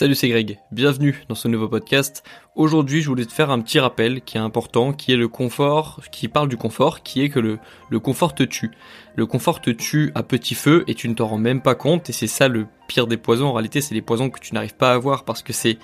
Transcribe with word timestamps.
Salut, 0.00 0.14
c'est 0.14 0.30
Greg. 0.30 0.58
Bienvenue 0.72 1.24
dans 1.28 1.34
ce 1.34 1.46
nouveau 1.46 1.68
podcast. 1.68 2.24
Aujourd'hui, 2.54 3.02
je 3.02 3.08
voulais 3.10 3.26
te 3.26 3.34
faire 3.34 3.50
un 3.50 3.60
petit 3.60 3.78
rappel 3.78 4.22
qui 4.22 4.38
est 4.38 4.40
important, 4.40 4.94
qui 4.94 5.12
est 5.12 5.16
le 5.16 5.28
confort, 5.28 6.00
qui 6.10 6.26
parle 6.26 6.48
du 6.48 6.56
confort, 6.56 7.02
qui 7.02 7.20
est 7.20 7.28
que 7.28 7.38
le, 7.38 7.58
confort 8.00 8.34
te 8.34 8.42
tue. 8.42 8.70
Le 9.14 9.26
confort 9.26 9.60
te 9.60 9.68
tue 9.68 10.10
à 10.14 10.22
petit 10.22 10.54
feu 10.54 10.84
et 10.86 10.94
tu 10.94 11.06
ne 11.06 11.12
t'en 11.12 11.26
rends 11.26 11.36
même 11.36 11.60
pas 11.60 11.74
compte 11.74 12.08
et 12.08 12.14
c'est 12.14 12.28
ça 12.28 12.48
le 12.48 12.66
pire 12.88 13.08
des 13.08 13.18
poisons. 13.18 13.48
En 13.48 13.52
réalité, 13.52 13.82
c'est 13.82 13.94
les 13.94 14.00
poisons 14.00 14.30
que 14.30 14.40
tu 14.40 14.54
n'arrives 14.54 14.74
pas 14.74 14.94
à 14.94 14.96
voir 14.96 15.26
parce 15.26 15.42
que 15.42 15.52
c'est 15.52 15.76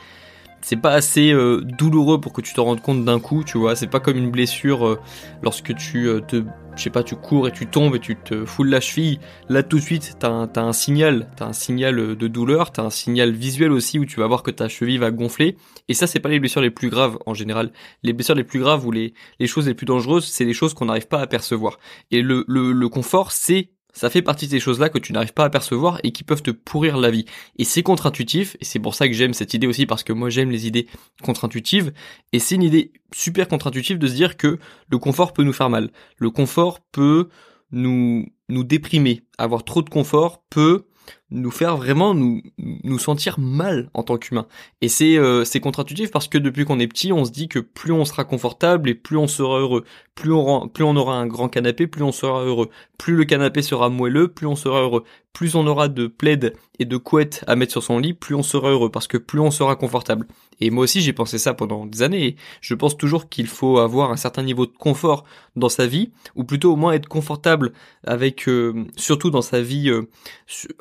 c'est 0.60 0.76
pas 0.76 0.92
assez 0.92 1.32
euh, 1.32 1.60
douloureux 1.62 2.20
pour 2.20 2.32
que 2.32 2.40
tu 2.40 2.54
te 2.54 2.60
rendes 2.60 2.80
compte 2.80 3.04
d'un 3.04 3.20
coup, 3.20 3.44
tu 3.44 3.58
vois. 3.58 3.76
C'est 3.76 3.86
pas 3.86 4.00
comme 4.00 4.16
une 4.16 4.30
blessure 4.30 4.86
euh, 4.86 4.98
lorsque 5.42 5.74
tu 5.76 6.08
euh, 6.08 6.20
te, 6.20 6.44
je 6.76 6.82
sais 6.82 6.90
pas, 6.90 7.02
tu 7.02 7.14
cours 7.14 7.48
et 7.48 7.52
tu 7.52 7.66
tombes 7.66 7.94
et 7.94 8.00
tu 8.00 8.16
te 8.16 8.44
foules 8.44 8.68
la 8.68 8.80
cheville. 8.80 9.20
Là 9.48 9.62
tout 9.62 9.76
de 9.76 9.82
suite, 9.82 10.16
t'as 10.18 10.30
un, 10.30 10.50
un 10.56 10.72
signal, 10.72 11.28
t'as 11.36 11.46
un 11.46 11.52
signal 11.52 12.16
de 12.16 12.28
douleur, 12.28 12.72
t'as 12.72 12.82
un 12.82 12.90
signal 12.90 13.32
visuel 13.32 13.72
aussi 13.72 13.98
où 13.98 14.06
tu 14.06 14.20
vas 14.20 14.26
voir 14.26 14.42
que 14.42 14.50
ta 14.50 14.68
cheville 14.68 14.98
va 14.98 15.10
gonfler. 15.10 15.56
Et 15.88 15.94
ça, 15.94 16.06
c'est 16.06 16.20
pas 16.20 16.28
les 16.28 16.40
blessures 16.40 16.62
les 16.62 16.70
plus 16.70 16.90
graves 16.90 17.18
en 17.26 17.34
général. 17.34 17.72
Les 18.02 18.12
blessures 18.12 18.34
les 18.34 18.44
plus 18.44 18.58
graves 18.58 18.86
ou 18.86 18.90
les, 18.90 19.14
les 19.38 19.46
choses 19.46 19.66
les 19.68 19.74
plus 19.74 19.86
dangereuses, 19.86 20.26
c'est 20.26 20.44
les 20.44 20.54
choses 20.54 20.74
qu'on 20.74 20.86
n'arrive 20.86 21.08
pas 21.08 21.20
à 21.20 21.26
percevoir. 21.26 21.78
Et 22.10 22.22
le, 22.22 22.44
le, 22.48 22.72
le 22.72 22.88
confort, 22.88 23.32
c'est 23.32 23.70
ça 23.96 24.10
fait 24.10 24.20
partie 24.20 24.44
de 24.44 24.50
ces 24.50 24.60
choses-là 24.60 24.90
que 24.90 24.98
tu 24.98 25.14
n'arrives 25.14 25.32
pas 25.32 25.44
à 25.44 25.50
percevoir 25.50 26.00
et 26.02 26.12
qui 26.12 26.22
peuvent 26.22 26.42
te 26.42 26.50
pourrir 26.50 26.98
la 26.98 27.10
vie. 27.10 27.24
Et 27.58 27.64
c'est 27.64 27.82
contre-intuitif, 27.82 28.54
et 28.60 28.64
c'est 28.66 28.78
pour 28.78 28.94
ça 28.94 29.08
que 29.08 29.14
j'aime 29.14 29.32
cette 29.32 29.54
idée 29.54 29.66
aussi, 29.66 29.86
parce 29.86 30.02
que 30.02 30.12
moi 30.12 30.28
j'aime 30.28 30.50
les 30.50 30.66
idées 30.66 30.86
contre-intuitives, 31.22 31.94
et 32.32 32.38
c'est 32.38 32.56
une 32.56 32.62
idée 32.62 32.92
super 33.14 33.48
contre-intuitive 33.48 33.98
de 33.98 34.06
se 34.06 34.12
dire 34.12 34.36
que 34.36 34.58
le 34.90 34.98
confort 34.98 35.32
peut 35.32 35.44
nous 35.44 35.54
faire 35.54 35.70
mal. 35.70 35.90
Le 36.18 36.30
confort 36.30 36.80
peut 36.92 37.30
nous, 37.72 38.26
nous 38.50 38.64
déprimer. 38.64 39.22
Avoir 39.38 39.64
trop 39.64 39.80
de 39.80 39.88
confort 39.88 40.42
peut 40.50 40.84
nous 41.30 41.50
faire 41.50 41.76
vraiment 41.76 42.14
nous, 42.14 42.40
nous 42.58 42.98
sentir 42.98 43.38
mal 43.38 43.90
en 43.94 44.02
tant 44.02 44.16
qu'humain. 44.16 44.46
Et 44.80 44.88
c'est 44.88 45.16
euh, 45.18 45.44
contre-intuitif 45.60 46.10
parce 46.10 46.28
que 46.28 46.38
depuis 46.38 46.64
qu'on 46.64 46.78
est 46.78 46.86
petit, 46.86 47.12
on 47.12 47.24
se 47.24 47.32
dit 47.32 47.48
que 47.48 47.58
plus 47.58 47.92
on 47.92 48.04
sera 48.04 48.24
confortable 48.24 48.88
et 48.88 48.94
plus 48.94 49.16
on 49.16 49.26
sera 49.26 49.58
heureux. 49.58 49.84
Plus 50.14 50.32
on, 50.32 50.68
plus 50.68 50.84
on 50.84 50.96
aura 50.96 51.16
un 51.16 51.26
grand 51.26 51.48
canapé, 51.48 51.86
plus 51.86 52.04
on 52.04 52.12
sera 52.12 52.44
heureux. 52.44 52.70
Plus 52.98 53.16
le 53.16 53.24
canapé 53.24 53.62
sera 53.62 53.88
moelleux, 53.88 54.28
plus 54.28 54.46
on 54.46 54.56
sera 54.56 54.82
heureux. 54.82 55.04
Plus 55.32 55.54
on 55.54 55.66
aura 55.66 55.88
de 55.88 56.06
plaid 56.06 56.54
et 56.78 56.84
de 56.84 56.96
couettes 56.96 57.44
à 57.46 57.56
mettre 57.56 57.72
sur 57.72 57.82
son 57.82 57.98
lit, 57.98 58.14
plus 58.14 58.34
on 58.34 58.42
sera 58.42 58.70
heureux 58.70 58.90
parce 58.90 59.06
que 59.06 59.18
plus 59.18 59.40
on 59.40 59.50
sera 59.50 59.76
confortable. 59.76 60.26
Et 60.60 60.70
moi 60.70 60.84
aussi 60.84 61.02
j'ai 61.02 61.12
pensé 61.12 61.38
ça 61.38 61.52
pendant 61.52 61.84
des 61.84 62.02
années 62.02 62.36
je 62.62 62.74
pense 62.74 62.96
toujours 62.96 63.28
qu'il 63.28 63.46
faut 63.46 63.78
avoir 63.78 64.10
un 64.10 64.16
certain 64.16 64.42
niveau 64.42 64.64
de 64.64 64.72
confort 64.72 65.24
dans 65.54 65.68
sa 65.68 65.86
vie 65.86 66.10
ou 66.34 66.44
plutôt 66.44 66.72
au 66.72 66.76
moins 66.76 66.92
être 66.92 67.08
confortable 67.08 67.72
avec 68.06 68.48
euh, 68.48 68.86
surtout 68.96 69.30
dans 69.30 69.42
sa 69.42 69.60
vie 69.60 69.90
euh, 69.90 70.08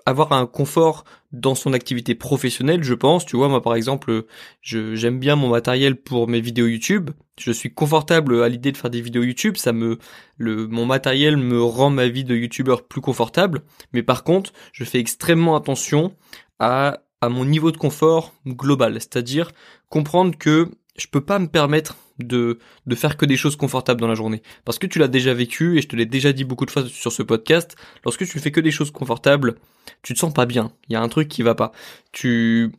avoir 0.05 0.31
un 0.31 0.34
confort 0.45 1.05
dans 1.31 1.55
son 1.55 1.73
activité 1.73 2.15
professionnelle, 2.15 2.83
je 2.83 2.93
pense. 2.93 3.25
Tu 3.25 3.35
vois, 3.35 3.47
moi 3.47 3.61
par 3.61 3.75
exemple, 3.75 4.25
je 4.61 4.95
j'aime 4.95 5.19
bien 5.19 5.35
mon 5.35 5.49
matériel 5.49 5.95
pour 5.95 6.27
mes 6.27 6.41
vidéos 6.41 6.67
YouTube. 6.67 7.11
Je 7.39 7.51
suis 7.51 7.73
confortable 7.73 8.43
à 8.43 8.49
l'idée 8.49 8.71
de 8.71 8.77
faire 8.77 8.89
des 8.89 9.01
vidéos 9.01 9.23
YouTube. 9.23 9.57
Ça 9.57 9.73
me, 9.73 9.97
le, 10.37 10.67
mon 10.67 10.85
matériel 10.85 11.37
me 11.37 11.61
rend 11.61 11.89
ma 11.89 12.07
vie 12.07 12.23
de 12.23 12.35
YouTuber 12.35 12.77
plus 12.87 13.01
confortable. 13.01 13.61
Mais 13.93 14.03
par 14.03 14.23
contre, 14.23 14.51
je 14.73 14.83
fais 14.83 14.99
extrêmement 14.99 15.55
attention 15.55 16.13
à 16.59 16.99
à 17.21 17.29
mon 17.29 17.45
niveau 17.45 17.71
de 17.71 17.77
confort 17.77 18.33
global, 18.45 18.93
c'est-à-dire 18.95 19.51
comprendre 19.89 20.37
que 20.37 20.69
je 20.95 21.07
peux 21.07 21.21
pas 21.21 21.39
me 21.39 21.47
permettre 21.47 21.95
de, 22.19 22.59
de 22.85 22.95
faire 22.95 23.17
que 23.17 23.25
des 23.25 23.37
choses 23.37 23.55
confortables 23.55 23.99
dans 23.99 24.07
la 24.07 24.15
journée. 24.15 24.41
Parce 24.63 24.79
que 24.79 24.87
tu 24.87 24.99
l'as 24.99 25.07
déjà 25.07 25.33
vécu 25.33 25.77
et 25.77 25.81
je 25.81 25.87
te 25.87 25.95
l'ai 25.95 26.05
déjà 26.05 26.33
dit 26.33 26.43
beaucoup 26.43 26.65
de 26.65 26.71
fois 26.71 26.85
sur 26.85 27.11
ce 27.11 27.23
podcast, 27.23 27.75
lorsque 28.03 28.25
tu 28.25 28.39
fais 28.39 28.51
que 28.51 28.61
des 28.61 28.71
choses 28.71 28.91
confortables, 28.91 29.55
tu 30.01 30.13
te 30.13 30.19
sens 30.19 30.33
pas 30.33 30.45
bien. 30.45 30.71
Il 30.87 30.93
y 30.93 30.95
a 30.95 31.01
un 31.01 31.09
truc 31.09 31.27
qui 31.27 31.43
va 31.43 31.55
pas. 31.55 31.71
Tu, 32.11 32.71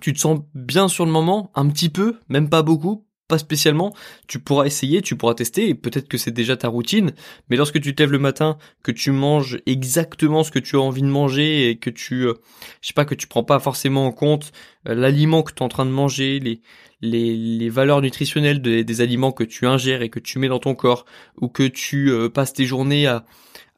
tu 0.00 0.12
te 0.12 0.18
sens 0.18 0.40
bien 0.54 0.88
sur 0.88 1.06
le 1.06 1.12
moment, 1.12 1.50
un 1.54 1.68
petit 1.68 1.88
peu, 1.88 2.18
même 2.28 2.48
pas 2.48 2.62
beaucoup, 2.62 3.06
pas 3.26 3.38
spécialement, 3.38 3.94
tu 4.26 4.38
pourras 4.38 4.66
essayer, 4.66 5.00
tu 5.00 5.16
pourras 5.16 5.34
tester, 5.34 5.74
peut-être 5.74 6.08
que 6.08 6.18
c'est 6.18 6.30
déjà 6.30 6.56
ta 6.56 6.68
routine, 6.68 7.12
mais 7.48 7.56
lorsque 7.56 7.80
tu 7.80 7.94
te 7.94 8.02
lèves 8.02 8.12
le 8.12 8.18
matin, 8.18 8.58
que 8.82 8.92
tu 8.92 9.12
manges 9.12 9.60
exactement 9.66 10.44
ce 10.44 10.50
que 10.50 10.58
tu 10.58 10.76
as 10.76 10.80
envie 10.80 11.02
de 11.02 11.06
manger, 11.06 11.70
et 11.70 11.76
que 11.76 11.88
tu, 11.90 12.26
euh, 12.26 12.34
je 12.82 12.88
sais 12.88 12.92
pas, 12.94 13.06
que 13.06 13.14
tu 13.14 13.26
prends 13.26 13.44
pas 13.44 13.60
forcément 13.60 14.06
en 14.06 14.12
compte 14.12 14.52
euh, 14.88 14.94
l'aliment 14.94 15.42
que 15.42 15.52
tu 15.52 15.60
es 15.60 15.62
en 15.62 15.68
train 15.68 15.86
de 15.86 15.90
manger, 15.90 16.38
les, 16.38 16.60
les, 17.00 17.34
les 17.34 17.68
valeurs 17.70 18.02
nutritionnelles 18.02 18.60
des 18.60 19.00
aliments 19.00 19.32
que 19.32 19.44
tu 19.44 19.66
ingères 19.66 20.02
et 20.02 20.10
que 20.10 20.20
tu 20.20 20.38
mets 20.38 20.48
dans 20.48 20.58
ton 20.58 20.74
corps, 20.74 21.06
ou 21.40 21.48
que 21.48 21.66
tu 21.66 22.10
euh, 22.10 22.28
passes 22.28 22.52
tes 22.52 22.66
journées 22.66 23.06
à, 23.06 23.24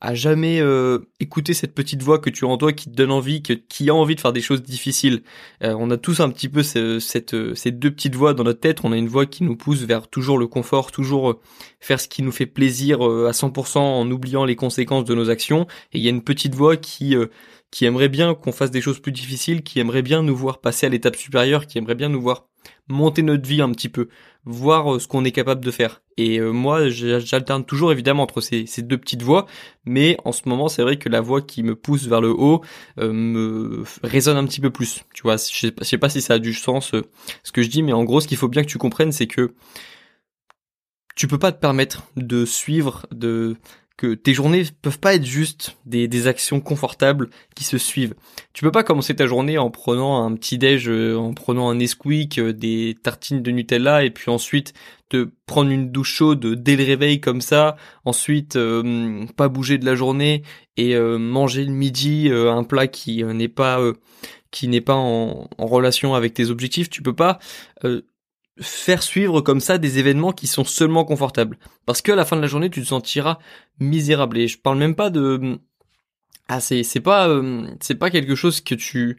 à 0.06 0.14
jamais 0.14 0.60
euh, 0.60 1.00
écouter 1.18 1.52
cette 1.52 1.74
petite 1.74 2.00
voix 2.00 2.20
que 2.20 2.30
tu 2.30 2.44
as 2.44 2.48
en 2.48 2.56
toi 2.56 2.72
qui 2.72 2.88
te 2.88 2.94
donne 2.94 3.10
envie, 3.10 3.42
qui 3.42 3.90
a 3.90 3.94
envie 3.94 4.14
de 4.14 4.20
faire 4.20 4.32
des 4.32 4.40
choses 4.40 4.62
difficiles. 4.62 5.24
Euh, 5.64 5.74
on 5.76 5.90
a 5.90 5.96
tous 5.96 6.20
un 6.20 6.30
petit 6.30 6.48
peu 6.48 6.62
cette, 6.62 7.34
euh, 7.34 7.56
ces 7.56 7.72
deux 7.72 7.90
petites 7.90 8.14
voix 8.14 8.32
dans 8.32 8.44
notre 8.44 8.60
tête. 8.60 8.84
On 8.84 8.92
a 8.92 8.96
une 8.96 9.08
voix 9.08 9.26
qui 9.26 9.42
nous 9.42 9.56
pousse 9.56 9.82
vers 9.82 10.06
toujours 10.06 10.38
le 10.38 10.46
confort, 10.46 10.92
toujours 10.92 11.40
faire 11.80 11.98
ce 12.00 12.06
qui 12.06 12.22
nous 12.22 12.30
fait 12.30 12.46
plaisir 12.46 13.02
à 13.02 13.32
100% 13.32 13.78
en 13.78 14.08
oubliant 14.08 14.44
les 14.44 14.54
conséquences 14.54 15.04
de 15.04 15.14
nos 15.16 15.28
actions. 15.28 15.66
Et 15.92 15.98
il 15.98 16.04
y 16.04 16.06
a 16.06 16.10
une 16.10 16.22
petite 16.22 16.54
voix 16.54 16.76
qui 16.76 17.16
qui 17.72 17.84
aimerait 17.84 18.08
bien 18.08 18.34
qu'on 18.34 18.52
fasse 18.52 18.70
des 18.70 18.80
choses 18.80 19.00
plus 19.00 19.12
difficiles, 19.12 19.62
qui 19.62 19.80
aimerait 19.80 20.02
bien 20.02 20.22
nous 20.22 20.36
voir 20.36 20.60
passer 20.60 20.86
à 20.86 20.88
l'étape 20.88 21.16
supérieure, 21.16 21.66
qui 21.66 21.78
aimerait 21.78 21.96
bien 21.96 22.08
nous 22.08 22.22
voir 22.22 22.46
monter 22.88 23.22
notre 23.22 23.48
vie 23.48 23.62
un 23.62 23.70
petit 23.72 23.88
peu, 23.88 24.08
voir 24.44 24.94
euh, 24.94 24.98
ce 24.98 25.08
qu'on 25.08 25.24
est 25.24 25.32
capable 25.32 25.64
de 25.64 25.70
faire. 25.70 26.02
Et 26.16 26.38
euh, 26.38 26.50
moi, 26.50 26.88
j'alterne 26.88 27.64
toujours 27.64 27.92
évidemment 27.92 28.22
entre 28.22 28.40
ces, 28.40 28.66
deux 28.78 28.98
petites 28.98 29.22
voix, 29.22 29.46
mais 29.84 30.16
en 30.24 30.32
ce 30.32 30.48
moment, 30.48 30.68
c'est 30.68 30.82
vrai 30.82 30.98
que 30.98 31.08
la 31.08 31.20
voix 31.20 31.42
qui 31.42 31.62
me 31.62 31.74
pousse 31.74 32.06
vers 32.06 32.20
le 32.20 32.30
haut 32.30 32.62
euh, 32.98 33.12
me 33.12 33.84
résonne 34.02 34.36
un 34.36 34.46
petit 34.46 34.60
peu 34.60 34.70
plus. 34.70 35.04
Tu 35.14 35.22
vois, 35.22 35.36
je 35.36 35.68
sais, 35.68 35.74
sais 35.82 35.98
pas 35.98 36.08
si 36.08 36.20
ça 36.20 36.34
a 36.34 36.38
du 36.38 36.54
sens 36.54 36.92
ce 37.42 37.52
que 37.52 37.62
je 37.62 37.68
dis, 37.68 37.82
mais 37.82 37.92
en 37.92 38.04
gros, 38.04 38.20
ce 38.20 38.28
qu'il 38.28 38.38
faut 38.38 38.48
bien 38.48 38.62
que 38.62 38.68
tu 38.68 38.78
comprennes, 38.78 39.12
c'est 39.12 39.26
que 39.26 39.54
tu 41.16 41.26
peux 41.26 41.38
pas 41.38 41.50
te 41.50 41.58
permettre 41.58 42.06
de 42.16 42.44
suivre, 42.44 43.06
de 43.10 43.56
que 43.96 44.12
tes 44.12 44.34
journées 44.34 44.64
peuvent 44.82 44.98
pas 44.98 45.14
être 45.14 45.24
juste 45.24 45.76
des, 45.86 46.06
des 46.06 46.26
actions 46.26 46.60
confortables 46.60 47.30
qui 47.54 47.64
se 47.64 47.78
suivent. 47.78 48.14
Tu 48.52 48.62
peux 48.62 48.70
pas 48.70 48.82
commencer 48.82 49.16
ta 49.16 49.26
journée 49.26 49.56
en 49.56 49.70
prenant 49.70 50.24
un 50.24 50.34
petit 50.34 50.58
déj, 50.58 50.88
euh, 50.88 51.16
en 51.16 51.32
prenant 51.32 51.70
un 51.70 51.76
Nesquik, 51.76 52.38
euh, 52.38 52.52
des 52.52 52.96
tartines 53.02 53.42
de 53.42 53.50
Nutella 53.50 54.04
et 54.04 54.10
puis 54.10 54.30
ensuite 54.30 54.74
te 55.08 55.30
prendre 55.46 55.70
une 55.70 55.90
douche 55.90 56.12
chaude 56.12 56.62
dès 56.62 56.76
le 56.76 56.84
réveil 56.84 57.20
comme 57.20 57.40
ça, 57.40 57.76
ensuite 58.04 58.56
euh, 58.56 59.24
pas 59.36 59.48
bouger 59.48 59.78
de 59.78 59.86
la 59.86 59.94
journée 59.94 60.42
et 60.76 60.98
manger 60.98 61.64
le 61.64 61.72
midi 61.72 62.28
un 62.30 62.62
plat 62.62 62.86
qui 62.86 63.24
n'est 63.24 63.48
pas 63.48 63.80
qui 64.50 64.68
n'est 64.68 64.82
pas 64.82 64.94
en, 64.94 65.48
en, 65.56 65.66
relation 65.66 66.12
avec 66.12 66.34
tes 66.34 66.50
objectifs. 66.50 66.90
Tu 66.90 67.00
peux 67.00 67.14
pas 67.14 67.38
faire 68.60 69.02
suivre 69.02 69.40
comme 69.40 69.60
ça 69.60 69.78
des 69.78 69.98
événements 69.98 70.32
qui 70.32 70.46
sont 70.46 70.64
seulement 70.64 71.04
confortables. 71.04 71.58
Parce 71.84 72.02
qu'à 72.02 72.16
la 72.16 72.24
fin 72.24 72.36
de 72.36 72.40
la 72.42 72.46
journée, 72.46 72.70
tu 72.70 72.82
te 72.82 72.86
sentiras 72.86 73.38
misérable. 73.78 74.38
Et 74.38 74.48
je 74.48 74.58
parle 74.58 74.78
même 74.78 74.94
pas 74.94 75.10
de... 75.10 75.58
Ah, 76.48 76.60
c'est, 76.60 76.82
c'est 76.82 77.00
pas, 77.00 77.28
euh, 77.28 77.66
c'est 77.80 77.96
pas 77.96 78.10
quelque 78.10 78.34
chose 78.34 78.60
que 78.60 78.74
tu, 78.74 79.18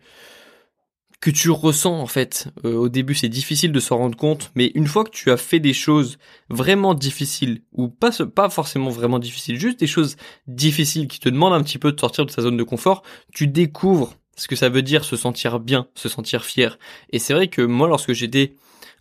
que 1.20 1.30
tu 1.30 1.52
ressens, 1.52 2.00
en 2.00 2.08
fait. 2.08 2.48
Euh, 2.64 2.76
au 2.76 2.90
début, 2.90 3.16
c'est 3.16 3.30
difficile 3.30 3.72
de 3.72 3.80
s'en 3.80 3.98
rendre 3.98 4.18
compte. 4.18 4.52
Mais 4.56 4.72
une 4.76 4.88
fois 4.88 5.04
que 5.04 5.10
tu 5.10 5.30
as 5.30 5.38
fait 5.38 5.60
des 5.60 5.74
choses 5.74 6.18
vraiment 6.50 6.94
difficiles, 6.94 7.62
ou 7.74 7.90
pas, 7.90 8.12
pas 8.34 8.50
forcément 8.50 8.90
vraiment 8.90 9.20
difficiles, 9.20 9.60
juste 9.60 9.80
des 9.80 9.88
choses 9.88 10.16
difficiles 10.48 11.08
qui 11.08 11.20
te 11.20 11.30
demandent 11.30 11.54
un 11.54 11.64
petit 11.64 11.80
peu 11.80 11.92
de 11.92 12.00
sortir 12.00 12.26
de 12.26 12.32
sa 12.32 12.42
zone 12.42 12.58
de 12.58 12.64
confort, 12.64 13.04
tu 13.34 13.48
découvres 13.48 14.16
ce 14.38 14.48
que 14.48 14.56
ça 14.56 14.70
veut 14.70 14.84
dire 14.84 15.04
se 15.04 15.16
sentir 15.16 15.60
bien, 15.60 15.88
se 15.96 16.08
sentir 16.08 16.46
fier. 16.46 16.80
Et 17.12 17.20
c'est 17.20 17.34
vrai 17.34 17.50
que 17.50 17.62
moi, 17.62 17.88
lorsque 17.88 18.14
j'étais 18.14 18.54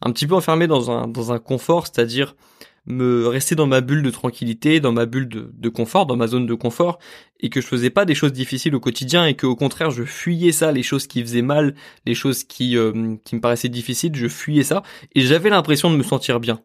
un 0.03 0.13
petit 0.13 0.27
peu 0.27 0.35
enfermé 0.35 0.67
dans 0.67 0.91
un, 0.91 1.09
dans 1.09 1.33
un 1.33 1.39
confort, 1.39 1.87
c'est-à-dire 1.87 2.35
me 2.87 3.27
rester 3.27 3.55
dans 3.55 3.67
ma 3.67 3.81
bulle 3.81 4.03
de 4.03 4.11
tranquillité, 4.11 4.79
dans 4.81 4.93
ma 4.93 5.07
bulle 5.07 5.29
de, 5.29 5.69
confort, 5.69 6.07
dans 6.07 6.17
ma 6.17 6.29
zone 6.29 6.47
de 6.47 6.55
confort, 6.55 6.99
et 7.41 7.51
que 7.51 7.61
je 7.61 7.67
faisais 7.67 7.91
pas 7.91 8.05
des 8.05 8.15
choses 8.15 8.33
difficiles 8.33 8.75
au 8.75 8.81
quotidien, 8.81 9.27
et 9.27 9.35
que 9.35 9.47
au 9.47 9.57
contraire 9.57 9.91
je 9.91 10.05
fuyais 10.05 10.53
ça, 10.53 10.71
les 10.71 10.85
choses 10.85 11.07
qui 11.07 11.21
faisaient 11.21 11.43
mal, 11.43 11.75
les 12.07 12.15
choses 12.15 12.45
qui, 12.45 12.77
euh, 12.77 13.17
qui 13.25 13.35
me 13.35 13.41
paraissaient 13.41 13.69
difficiles, 13.69 14.15
je 14.15 14.29
fuyais 14.29 14.63
ça, 14.63 14.83
et 15.15 15.21
j'avais 15.23 15.51
l'impression 15.51 15.91
de 15.91 15.97
me 15.97 16.05
sentir 16.05 16.39
bien. 16.39 16.61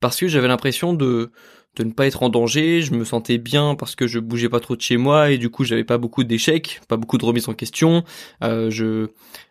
Parce 0.00 0.18
que 0.18 0.26
j'avais 0.26 0.48
l'impression 0.48 0.92
de, 0.92 1.30
de 1.76 1.84
ne 1.84 1.92
pas 1.92 2.06
être 2.06 2.22
en 2.22 2.28
danger, 2.28 2.82
je 2.82 2.92
me 2.94 3.04
sentais 3.04 3.38
bien 3.38 3.74
parce 3.74 3.94
que 3.94 4.06
je 4.06 4.18
bougeais 4.18 4.48
pas 4.48 4.60
trop 4.60 4.76
de 4.76 4.80
chez 4.80 4.96
moi 4.96 5.30
et 5.30 5.38
du 5.38 5.50
coup 5.50 5.64
j'avais 5.64 5.84
pas 5.84 5.98
beaucoup 5.98 6.24
d'échecs, 6.24 6.80
pas 6.88 6.96
beaucoup 6.96 7.18
de 7.18 7.24
remises 7.24 7.48
en 7.48 7.54
question, 7.54 8.04
euh, 8.42 8.70
je, 8.70 9.08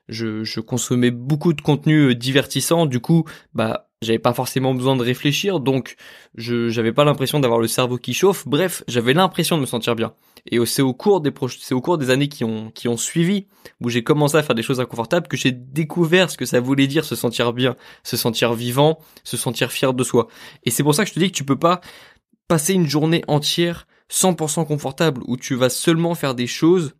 je, 0.09 0.43
je 0.43 0.59
consommais 0.59 1.11
beaucoup 1.11 1.53
de 1.53 1.61
contenu 1.61 2.09
euh, 2.09 2.15
divertissant, 2.15 2.85
du 2.85 2.99
coup 2.99 3.23
bah 3.53 3.88
j'avais 4.01 4.19
pas 4.19 4.33
forcément 4.33 4.73
besoin 4.73 4.95
de 4.95 5.03
réfléchir, 5.03 5.59
donc 5.59 5.97
je 6.35 6.69
j'avais 6.69 6.93
pas 6.93 7.03
l'impression 7.03 7.39
d'avoir 7.39 7.59
le 7.59 7.67
cerveau 7.67 7.97
qui 7.97 8.13
chauffe. 8.13 8.47
Bref, 8.47 8.83
j'avais 8.87 9.13
l'impression 9.13 9.57
de 9.57 9.61
me 9.61 9.65
sentir 9.65 9.95
bien. 9.95 10.13
Et 10.45 10.65
c'est 10.65 10.81
au 10.81 10.93
cours 10.93 11.19
des 11.19 11.33
c'est 11.59 11.73
au 11.73 11.81
cours 11.81 11.97
des 11.97 12.09
années 12.09 12.29
qui 12.29 12.45
ont 12.45 12.71
qui 12.71 12.87
ont 12.87 12.95
suivi 12.95 13.47
où 13.81 13.89
j'ai 13.89 14.03
commencé 14.03 14.37
à 14.37 14.43
faire 14.43 14.55
des 14.55 14.63
choses 14.63 14.79
inconfortables 14.79 15.27
que 15.27 15.35
j'ai 15.35 15.51
découvert 15.51 16.29
ce 16.29 16.37
que 16.37 16.45
ça 16.45 16.61
voulait 16.61 16.87
dire 16.87 17.03
se 17.03 17.15
sentir 17.15 17.51
bien, 17.51 17.75
se 18.03 18.15
sentir 18.15 18.53
vivant, 18.53 18.99
se 19.25 19.35
sentir 19.35 19.71
fier 19.71 19.93
de 19.93 20.03
soi. 20.03 20.27
Et 20.63 20.71
c'est 20.71 20.83
pour 20.83 20.95
ça 20.95 21.03
que 21.03 21.09
je 21.09 21.15
te 21.15 21.19
dis 21.19 21.29
que 21.31 21.35
tu 21.35 21.43
peux 21.43 21.59
pas 21.59 21.81
passer 22.47 22.73
une 22.73 22.87
journée 22.87 23.23
entière 23.27 23.85
100% 24.09 24.65
confortable 24.65 25.21
où 25.27 25.35
tu 25.35 25.55
vas 25.55 25.69
seulement 25.69 26.15
faire 26.15 26.35
des 26.35 26.47
choses 26.47 26.95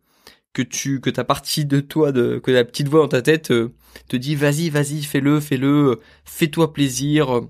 que 0.52 0.62
tu 0.62 1.00
que 1.00 1.10
ta 1.10 1.24
partie 1.24 1.64
de 1.64 1.80
toi 1.80 2.12
de 2.12 2.38
que 2.38 2.50
la 2.50 2.64
petite 2.64 2.88
voix 2.88 3.00
dans 3.00 3.08
ta 3.08 3.22
tête 3.22 3.50
euh, 3.50 3.72
te 4.08 4.16
dit 4.16 4.34
vas-y 4.34 4.70
vas-y 4.70 5.02
fais-le 5.02 5.40
fais-le 5.40 6.00
fais-toi 6.24 6.72
plaisir. 6.72 7.42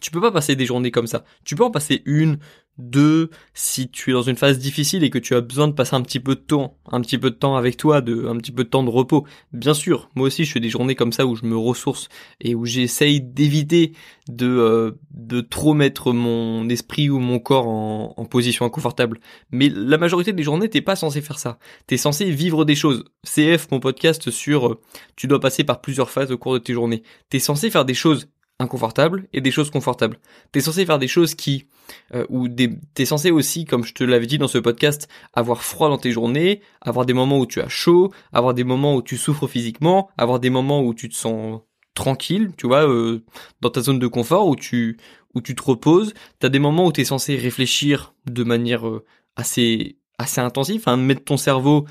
Tu 0.00 0.10
peux 0.10 0.20
pas 0.20 0.30
passer 0.30 0.54
des 0.54 0.66
journées 0.66 0.92
comme 0.92 1.08
ça. 1.08 1.24
Tu 1.44 1.56
peux 1.56 1.64
en 1.64 1.70
passer 1.70 2.02
une 2.04 2.38
deux, 2.80 3.30
si 3.54 3.88
tu 3.88 4.10
es 4.10 4.12
dans 4.12 4.22
une 4.22 4.36
phase 4.36 4.58
difficile 4.58 5.04
et 5.04 5.10
que 5.10 5.18
tu 5.18 5.34
as 5.34 5.40
besoin 5.40 5.68
de 5.68 5.72
passer 5.72 5.94
un 5.94 6.02
petit 6.02 6.20
peu 6.20 6.34
de 6.34 6.40
temps, 6.40 6.76
un 6.90 7.00
petit 7.00 7.18
peu 7.18 7.30
de 7.30 7.36
temps 7.36 7.56
avec 7.56 7.76
toi, 7.76 8.00
de, 8.00 8.26
un 8.26 8.36
petit 8.36 8.52
peu 8.52 8.64
de 8.64 8.68
temps 8.68 8.82
de 8.82 8.90
repos. 8.90 9.26
Bien 9.52 9.74
sûr, 9.74 10.10
moi 10.14 10.26
aussi 10.26 10.44
je 10.44 10.52
fais 10.52 10.60
des 10.60 10.68
journées 10.68 10.94
comme 10.94 11.12
ça 11.12 11.26
où 11.26 11.36
je 11.36 11.44
me 11.44 11.56
ressource 11.56 12.08
et 12.40 12.54
où 12.54 12.64
j'essaye 12.64 13.20
d'éviter 13.20 13.92
de, 14.28 14.46
euh, 14.46 14.92
de 15.12 15.40
trop 15.40 15.74
mettre 15.74 16.12
mon 16.12 16.68
esprit 16.68 17.10
ou 17.10 17.18
mon 17.18 17.38
corps 17.38 17.68
en, 17.68 18.24
position 18.30 18.64
inconfortable. 18.64 19.18
Mais 19.50 19.68
la 19.68 19.98
majorité 19.98 20.32
des 20.32 20.44
journées, 20.44 20.68
t'es 20.68 20.82
pas 20.82 20.94
censé 20.94 21.20
faire 21.20 21.38
ça. 21.38 21.58
T'es 21.88 21.96
censé 21.96 22.30
vivre 22.30 22.64
des 22.64 22.76
choses. 22.76 23.04
CF, 23.24 23.68
mon 23.72 23.80
podcast 23.80 24.30
sur 24.30 24.68
euh, 24.68 24.80
tu 25.16 25.26
dois 25.26 25.40
passer 25.40 25.64
par 25.64 25.80
plusieurs 25.80 26.10
phases 26.10 26.30
au 26.30 26.38
cours 26.38 26.52
de 26.52 26.58
tes 26.58 26.72
journées. 26.72 27.02
T'es 27.28 27.40
censé 27.40 27.70
faire 27.70 27.84
des 27.84 27.94
choses 27.94 28.28
inconfortables 28.60 29.26
et 29.32 29.40
des 29.40 29.50
choses 29.50 29.70
confortables. 29.70 30.18
T'es 30.52 30.60
censé 30.60 30.86
faire 30.86 30.98
des 30.98 31.08
choses 31.08 31.34
qui, 31.34 31.66
euh, 32.14 32.26
ou 32.28 32.46
des, 32.46 32.78
t'es 32.94 33.06
censé 33.06 33.30
aussi, 33.30 33.64
comme 33.64 33.84
je 33.84 33.94
te 33.94 34.04
l'avais 34.04 34.26
dit 34.26 34.38
dans 34.38 34.48
ce 34.48 34.58
podcast, 34.58 35.08
avoir 35.32 35.64
froid 35.64 35.88
dans 35.88 35.98
tes 35.98 36.12
journées, 36.12 36.60
avoir 36.80 37.06
des 37.06 37.14
moments 37.14 37.38
où 37.38 37.46
tu 37.46 37.60
as 37.60 37.68
chaud, 37.68 38.12
avoir 38.32 38.54
des 38.54 38.64
moments 38.64 38.94
où 38.94 39.02
tu 39.02 39.16
souffres 39.16 39.48
physiquement, 39.48 40.10
avoir 40.16 40.38
des 40.38 40.50
moments 40.50 40.82
où 40.82 40.94
tu 40.94 41.08
te 41.08 41.14
sens 41.14 41.60
tranquille, 41.94 42.52
tu 42.56 42.66
vois, 42.66 42.88
euh, 42.88 43.24
dans 43.60 43.70
ta 43.70 43.80
zone 43.80 43.98
de 43.98 44.06
confort 44.06 44.46
où 44.46 44.54
tu 44.54 44.98
où 45.34 45.40
tu 45.40 45.54
te 45.54 45.62
reposes. 45.62 46.12
T'as 46.38 46.48
des 46.48 46.58
moments 46.58 46.86
où 46.86 46.92
t'es 46.92 47.04
censé 47.04 47.36
réfléchir 47.36 48.14
de 48.26 48.44
manière 48.44 48.86
euh, 48.86 49.04
assez 49.36 49.96
assez 50.18 50.40
intensive, 50.40 50.82
hein, 50.86 50.98
mettre 50.98 51.24
ton 51.24 51.38
cerveau 51.38 51.86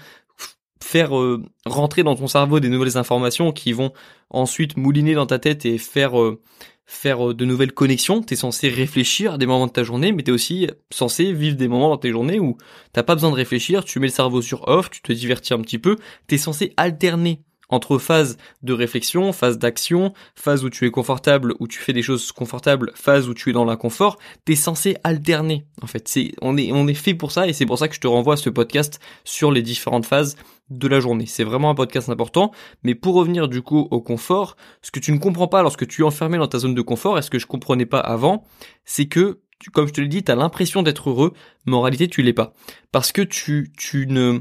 faire 0.90 1.16
euh, 1.16 1.44
rentrer 1.68 2.02
dans 2.02 2.16
ton 2.16 2.26
cerveau 2.26 2.60
des 2.60 2.70
nouvelles 2.70 2.98
informations 2.98 3.52
qui 3.52 3.74
vont 3.74 3.94
ensuite 4.32 4.76
mouliner 4.76 5.14
dans 5.14 5.28
ta 5.28 5.38
tête 5.38 5.64
et 5.68 5.78
faire 5.78 6.20
euh, 6.20 6.42
faire 6.88 7.30
euh, 7.30 7.34
de 7.36 7.46
nouvelles 7.46 7.74
connexions. 7.74 8.24
T'es 8.24 8.36
censé 8.36 8.70
réfléchir 8.70 9.34
à 9.34 9.38
des 9.38 9.46
moments 9.46 9.68
de 9.68 9.72
ta 9.72 9.84
journée, 9.84 10.12
mais 10.12 10.24
t'es 10.24 10.32
aussi 10.32 10.68
censé 10.90 11.32
vivre 11.32 11.58
des 11.58 11.68
moments 11.68 11.90
dans 11.90 11.98
tes 11.98 12.10
journées 12.10 12.40
où 12.40 12.58
t'as 12.92 13.04
pas 13.04 13.14
besoin 13.14 13.30
de 13.30 13.36
réfléchir, 13.36 13.86
tu 13.86 14.00
mets 14.00 14.08
le 14.08 14.14
cerveau 14.14 14.42
sur 14.42 14.68
off, 14.68 14.90
tu 14.90 15.02
te 15.04 15.14
divertis 15.14 15.54
un 15.54 15.62
petit 15.62 15.78
peu. 15.78 15.96
T'es 16.26 16.40
censé 16.40 16.74
alterner 16.76 17.44
entre 17.69 17.98
phase 17.98 18.38
de 18.63 18.74
réflexion, 18.74 19.31
phase 19.31 19.57
d'action, 19.57 20.13
phase 20.36 20.63
où 20.63 20.69
tu 20.69 20.86
es 20.86 20.92
confortable, 20.92 21.54
où 21.60 21.68
tu 21.68 21.80
fais 21.80 21.94
des 21.94 22.01
choses 22.01 22.31
confortables, 22.31 22.92
phase 22.95 23.30
où 23.30 23.33
tu 23.33 23.50
es 23.50 23.54
dans 23.54 23.66
l'inconfort, 23.66 24.18
t'es 24.45 24.56
censé 24.56 24.98
alterner. 25.04 25.66
En 25.81 25.88
fait, 25.88 26.07
c'est 26.07 26.33
on 26.42 26.57
est 26.57 26.71
on 26.71 26.88
est 26.88 26.94
fait 26.94 27.13
pour 27.13 27.31
ça 27.31 27.48
et 27.48 27.54
c'est 27.54 27.66
pour 27.66 27.77
ça 27.77 27.88
que 27.88 27.95
je 27.95 28.00
te 28.00 28.07
renvoie 28.07 28.33
à 28.33 28.38
ce 28.38 28.50
podcast 28.50 29.00
sur 29.24 29.51
les 29.51 29.62
différentes 29.62 30.06
phases 30.06 30.36
de 30.69 30.88
la 30.88 31.00
journée. 31.00 31.25
C'est 31.25 31.44
vraiment 31.44 31.69
un 31.69 31.75
podcast 31.75 32.10
important, 32.10 32.51
mais 32.83 32.95
pour 32.95 33.16
revenir 33.16 33.48
du 33.48 33.62
coup 33.62 33.88
au 33.92 34.01
confort, 34.01 34.56
ce 34.81 34.92
que 34.92 35.00
tu 35.00 35.12
ne 35.12 35.18
comprends 35.18 35.48
pas 35.48 35.62
lorsque 35.62 35.88
tu 35.88 36.01
es 36.01 36.06
enfermé 36.06 36.38
dans 36.38 36.48
ta 36.48 36.60
zone 36.60 36.75
de 36.75 36.81
confort, 36.81 37.18
et 37.18 37.21
ce 37.21 37.30
que 37.30 37.39
je 37.39 37.48
comprenais 37.48 37.86
pas 37.86 38.00
avant, 38.00 38.45
c'est 38.86 39.07
que 39.07 39.42
comme 39.74 39.88
je 39.88 39.94
te 39.94 40.01
l'ai 40.01 40.07
dit, 40.07 40.24
tu 40.24 40.31
as 40.31 40.36
l'impression 40.36 40.83
d'être 40.83 41.10
heureux, 41.10 41.33
mais 41.66 41.75
en 41.75 41.81
réalité 41.81 42.07
tu 42.07 42.21
l'es 42.21 42.33
pas. 42.33 42.54
Parce 42.92 43.12
que 43.12 43.21
tu, 43.21 43.71
tu 43.77 44.07
ne, 44.07 44.39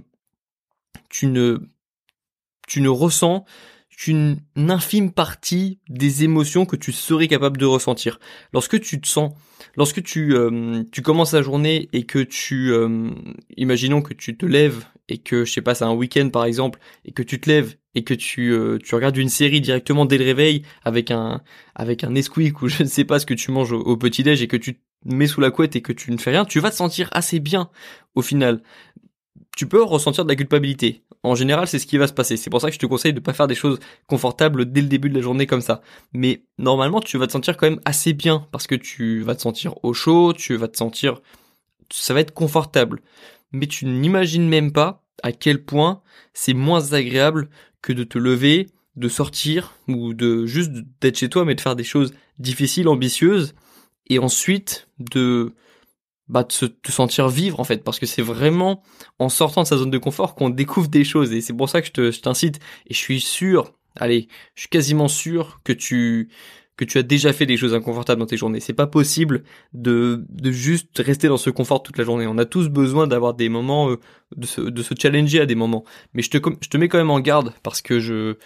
tu 1.09 1.27
ne 1.27 1.59
tu 2.69 2.81
ne 2.81 2.89
ressens 2.89 3.45
qu'une 3.99 4.39
infime 4.55 5.11
partie 5.11 5.81
des 5.89 6.23
émotions 6.23 6.67
que 6.67 6.77
tu 6.77 6.93
serais 6.93 7.27
capable 7.27 7.57
de 7.57 7.67
ressentir. 7.67 8.21
Lorsque 8.53 8.81
tu 8.81 9.01
te 9.01 9.09
sens, 9.09 9.33
lorsque 9.77 10.05
tu 10.05 10.37
euh, 10.37 10.85
tu 10.93 11.03
commences 11.03 11.33
la 11.33 11.43
journée 11.43 11.89
et 11.93 12.05
que 12.05 12.21
tu, 12.21 12.71
euh, 12.71 13.11
imaginons 13.57 14.01
que 14.01 14.15
tu 14.15 14.37
te 14.37 14.47
lèves 14.47 14.85
et 15.09 15.19
que 15.19 15.45
je 15.45 15.53
sais 15.53 15.63
pas, 15.63 15.75
c'est 15.75 15.85
un 15.85 15.95
week-end 15.95 16.29
par 16.31 16.45
exemple, 16.45 16.79
et 17.05 17.11
que 17.11 17.25
tu 17.25 17.41
te 17.41 17.51
lèves 17.51 17.75
et 17.97 18.05
que 18.05 18.15
tu 18.15 18.53
euh, 18.53 18.79
tu 18.79 18.95
regardes 18.95 19.17
une 19.17 19.31
série 19.31 19.61
directement 19.61 20.07
dès 20.07 20.19
le 20.19 20.25
réveil 20.25 20.63
avec 20.85 21.11
un 21.11 21.43
avec 21.75 22.05
un 22.05 22.11
Nesquik 22.11 22.63
ou 22.63 22.69
je 22.69 22.85
ne 22.85 22.89
sais 22.89 23.05
pas 23.05 23.19
ce 23.19 23.27
que 23.27 23.35
tu 23.35 23.51
manges 23.51 23.73
au, 23.73 23.81
au 23.81 23.97
petit 23.97 24.23
déj 24.23 24.43
et 24.43 24.47
que 24.47 24.57
tu 24.57 24.75
te 24.75 24.81
mets 25.07 25.27
sous 25.27 25.41
la 25.41 25.51
couette 25.51 25.75
et 25.75 25.83
que 25.83 25.93
tu 25.93 26.13
ne 26.13 26.19
fais 26.19 26.31
rien, 26.31 26.45
tu 26.45 26.61
vas 26.61 26.71
te 26.71 26.77
sentir 26.77 27.09
assez 27.11 27.41
bien 27.41 27.69
au 28.15 28.23
final. 28.23 28.63
Tu 29.59 29.67
peux 29.67 29.83
ressentir 29.83 30.25
de 30.25 30.29
la 30.29 30.37
culpabilité 30.37 31.03
en 31.25 31.35
général, 31.35 31.67
c'est 31.67 31.81
ce 31.81 31.87
qui 31.87 31.99
va 31.99 32.07
se 32.07 32.13
passer. 32.13 32.37
C'est 32.37 32.49
pour 32.49 32.61
ça 32.61 32.69
que 32.69 32.75
je 32.75 32.79
te 32.79 32.87
conseille 32.87 33.13
de 33.13 33.19
pas 33.19 33.33
faire 33.33 33.49
des 33.49 33.57
choses 33.57 33.81
confortables 34.07 34.71
dès 34.71 34.81
le 34.81 34.87
début 34.87 35.11
de 35.11 35.17
la 35.17 35.21
journée 35.21 35.49
comme 35.49 35.61
ça. 35.61 35.83
Mais 36.13 36.45
normalement, 36.59 37.01
tu 37.01 37.19
vas 37.19 37.27
te 37.27 37.33
sentir 37.33 37.57
quand 37.57 37.69
même 37.69 37.81
assez 37.85 38.13
bien 38.13 38.47
parce 38.53 38.69
que 38.69 38.77
tu 38.77 39.23
vas 39.23 39.35
te 39.35 39.43
sentir 39.43 39.75
au 39.85 39.93
chaud, 39.93 40.33
tu 40.33 40.55
vas 40.55 40.69
te 40.69 40.77
sentir, 40.77 41.21
ça 41.91 42.15
va 42.15 42.21
être 42.21 42.33
confortable. 42.33 43.01
Mais 43.51 43.67
tu 43.67 43.87
n'imagines 43.87 44.49
même 44.49 44.73
pas 44.73 45.03
à 45.25 45.33
quel 45.33 45.65
point 45.65 46.03
c'est 46.35 46.55
moins 46.55 46.93
agréable 46.93 47.49
que 47.83 47.93
de 47.93 48.05
te 48.05 48.17
lever, 48.17 48.69
de 48.95 49.09
sortir 49.09 49.75
ou 49.89 50.15
de 50.15 50.47
juste 50.47 50.71
d'être 51.01 51.19
chez 51.19 51.29
toi 51.29 51.45
mais 51.45 51.57
de 51.57 51.61
faire 51.61 51.75
des 51.75 51.83
choses 51.83 52.15
difficiles, 52.39 52.87
ambitieuses 52.87 53.57
et 54.09 54.21
ensuite 54.21 54.89
de 55.01 55.53
bah, 56.29 56.45
de 56.45 56.53
se 56.53 56.67
sentir 56.89 57.29
vivre 57.29 57.61
en 57.61 57.65
fait. 57.65 57.85
Parce 57.85 57.99
que 57.99 58.07
c'est 58.07 58.23
vraiment 58.23 58.83
en 59.19 59.29
sortant 59.29 59.63
de 59.63 59.67
sa 59.67 59.77
zone 59.77 59.91
de 59.91 59.99
confort 59.99 60.35
qu'on 60.35 60.51
découvre 60.51 60.89
des 60.89 61.05
choses. 61.05 61.33
Et 61.33 61.41
c'est 61.41 61.53
pour 61.53 61.69
ça 61.69 61.83
que 61.83 62.11
je 62.11 62.21
t'incite. 62.21 62.61
Et 62.87 62.95
je 62.95 62.99
suis 62.99 63.21
sûr 63.21 63.73
allez 64.01 64.29
je 64.55 64.63
suis 64.63 64.69
quasiment 64.69 65.09
sûr 65.09 65.61
que 65.65 65.73
tu 65.73 66.29
que 66.77 66.85
tu 66.85 66.99
as 66.99 67.03
déjà 67.03 67.33
fait 67.33 67.45
des 67.45 67.57
choses 67.57 67.75
inconfortables 67.75 68.21
dans 68.21 68.27
tes 68.27 68.37
journées. 68.37 68.61
C'est 68.61 68.73
pas 68.73 68.87
possible 68.87 69.43
de 69.73 70.25
de 70.29 70.51
juste 70.53 70.97
rester 70.99 71.29
dans 71.29 71.37
ce 71.37 71.51
confort 71.51 71.83
toute 71.83 71.99
la 71.99 72.05
journée. 72.05 72.27
On 72.27 72.39
a 72.39 72.45
tous 72.45 72.69
besoin 72.69 73.07
d'avoir 73.07 73.35
des 73.35 73.49
moments 73.49 73.91
euh, 73.91 73.99
de 74.37 74.47
se 74.47 74.61
de 74.61 74.83
se 74.83 74.95
challenger 74.99 75.41
à 75.41 75.47
des 75.47 75.57
moments. 75.57 75.85
Mais 76.15 76.23
je 76.23 76.31
te 76.31 76.39
je 76.61 76.69
te 76.69 76.77
mets 76.77 76.89
quand 76.89 76.99
même 76.99 77.11
en 77.11 77.21
garde 77.21 77.53
parce 77.63 77.83
que 77.83 77.99
je 77.99 78.37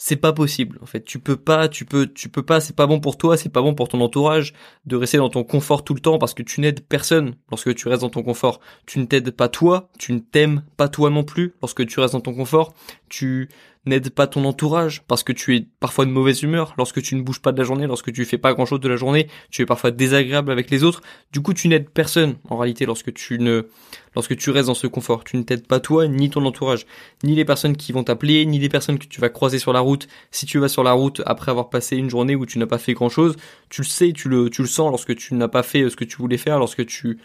c'est 0.00 0.16
pas 0.16 0.32
possible 0.32 0.78
en 0.80 0.86
fait. 0.86 1.04
Tu 1.04 1.18
peux 1.18 1.36
pas 1.36 1.68
tu 1.68 1.84
peux 1.84 2.06
tu 2.06 2.28
peux 2.28 2.44
pas 2.44 2.60
c'est 2.60 2.74
pas 2.74 2.86
bon 2.86 3.00
pour 3.00 3.18
toi 3.18 3.36
c'est 3.36 3.48
pas 3.48 3.60
bon 3.60 3.74
pour 3.74 3.88
ton 3.88 4.00
entourage 4.00 4.54
de 4.86 4.96
rester 4.96 5.18
dans 5.18 5.28
ton 5.28 5.42
confort 5.42 5.84
tout 5.84 5.92
le 5.92 6.00
temps 6.00 6.18
parce 6.18 6.34
que 6.34 6.42
tu 6.44 6.60
n'aides 6.60 6.80
personne 6.86 7.34
lorsque 7.50 7.74
tu 7.74 7.88
restes 7.88 8.02
dans 8.02 8.08
ton 8.08 8.22
confort. 8.22 8.60
Tu 8.86 9.00
ne 9.00 9.04
t'aides 9.04 9.32
pas 9.32 9.48
toi 9.48 9.90
tu 9.98 10.12
ne 10.12 10.20
t'aimes 10.20 10.62
pas 10.76 10.88
toi 10.88 11.10
non 11.10 11.24
plus 11.24 11.54
lorsque 11.60 11.84
tu 11.84 11.98
restes 12.00 12.14
dans 12.14 12.20
ton 12.20 12.32
confort. 12.32 12.74
Tu 13.08 13.48
n'aide 13.88 14.10
pas 14.10 14.26
ton 14.26 14.44
entourage 14.44 15.02
parce 15.08 15.22
que 15.22 15.32
tu 15.32 15.56
es 15.56 15.66
parfois 15.80 16.04
de 16.04 16.10
mauvaise 16.10 16.42
humeur 16.42 16.74
lorsque 16.78 17.02
tu 17.02 17.14
ne 17.16 17.22
bouges 17.22 17.40
pas 17.40 17.52
de 17.52 17.58
la 17.58 17.64
journée, 17.64 17.86
lorsque 17.86 18.12
tu 18.12 18.24
fais 18.24 18.38
pas 18.38 18.52
grand 18.52 18.66
chose 18.66 18.80
de 18.80 18.88
la 18.88 18.96
journée, 18.96 19.28
tu 19.50 19.62
es 19.62 19.66
parfois 19.66 19.90
désagréable 19.90 20.52
avec 20.52 20.70
les 20.70 20.84
autres. 20.84 21.02
Du 21.32 21.40
coup, 21.40 21.54
tu 21.54 21.68
n'aides 21.68 21.90
personne 21.90 22.36
en 22.48 22.56
réalité 22.56 22.86
lorsque 22.86 23.12
tu 23.12 23.38
ne, 23.38 23.66
lorsque 24.14 24.36
tu 24.36 24.50
restes 24.50 24.68
dans 24.68 24.74
ce 24.74 24.86
confort. 24.86 25.24
Tu 25.24 25.36
ne 25.36 25.42
t'aides 25.42 25.66
pas 25.66 25.80
toi, 25.80 26.08
ni 26.08 26.30
ton 26.30 26.44
entourage, 26.44 26.86
ni 27.24 27.34
les 27.34 27.44
personnes 27.44 27.76
qui 27.76 27.92
vont 27.92 28.04
t'appeler, 28.04 28.46
ni 28.46 28.58
les 28.58 28.68
personnes 28.68 28.98
que 28.98 29.06
tu 29.06 29.20
vas 29.20 29.28
croiser 29.28 29.58
sur 29.58 29.72
la 29.72 29.80
route. 29.80 30.08
Si 30.30 30.46
tu 30.46 30.58
vas 30.58 30.68
sur 30.68 30.82
la 30.82 30.92
route 30.92 31.22
après 31.26 31.50
avoir 31.50 31.70
passé 31.70 31.96
une 31.96 32.10
journée 32.10 32.34
où 32.34 32.46
tu 32.46 32.58
n'as 32.58 32.66
pas 32.66 32.78
fait 32.78 32.94
grand 32.94 33.08
chose, 33.08 33.36
tu 33.68 33.82
le 33.82 33.86
sais, 33.86 34.12
tu 34.12 34.28
le, 34.28 34.50
tu 34.50 34.62
le 34.62 34.68
sens 34.68 34.90
lorsque 34.90 35.14
tu 35.16 35.34
n'as 35.34 35.48
pas 35.48 35.62
fait 35.62 35.88
ce 35.88 35.96
que 35.96 36.04
tu 36.04 36.16
voulais 36.16 36.38
faire, 36.38 36.58
lorsque 36.58 36.84
tu, 36.86 37.18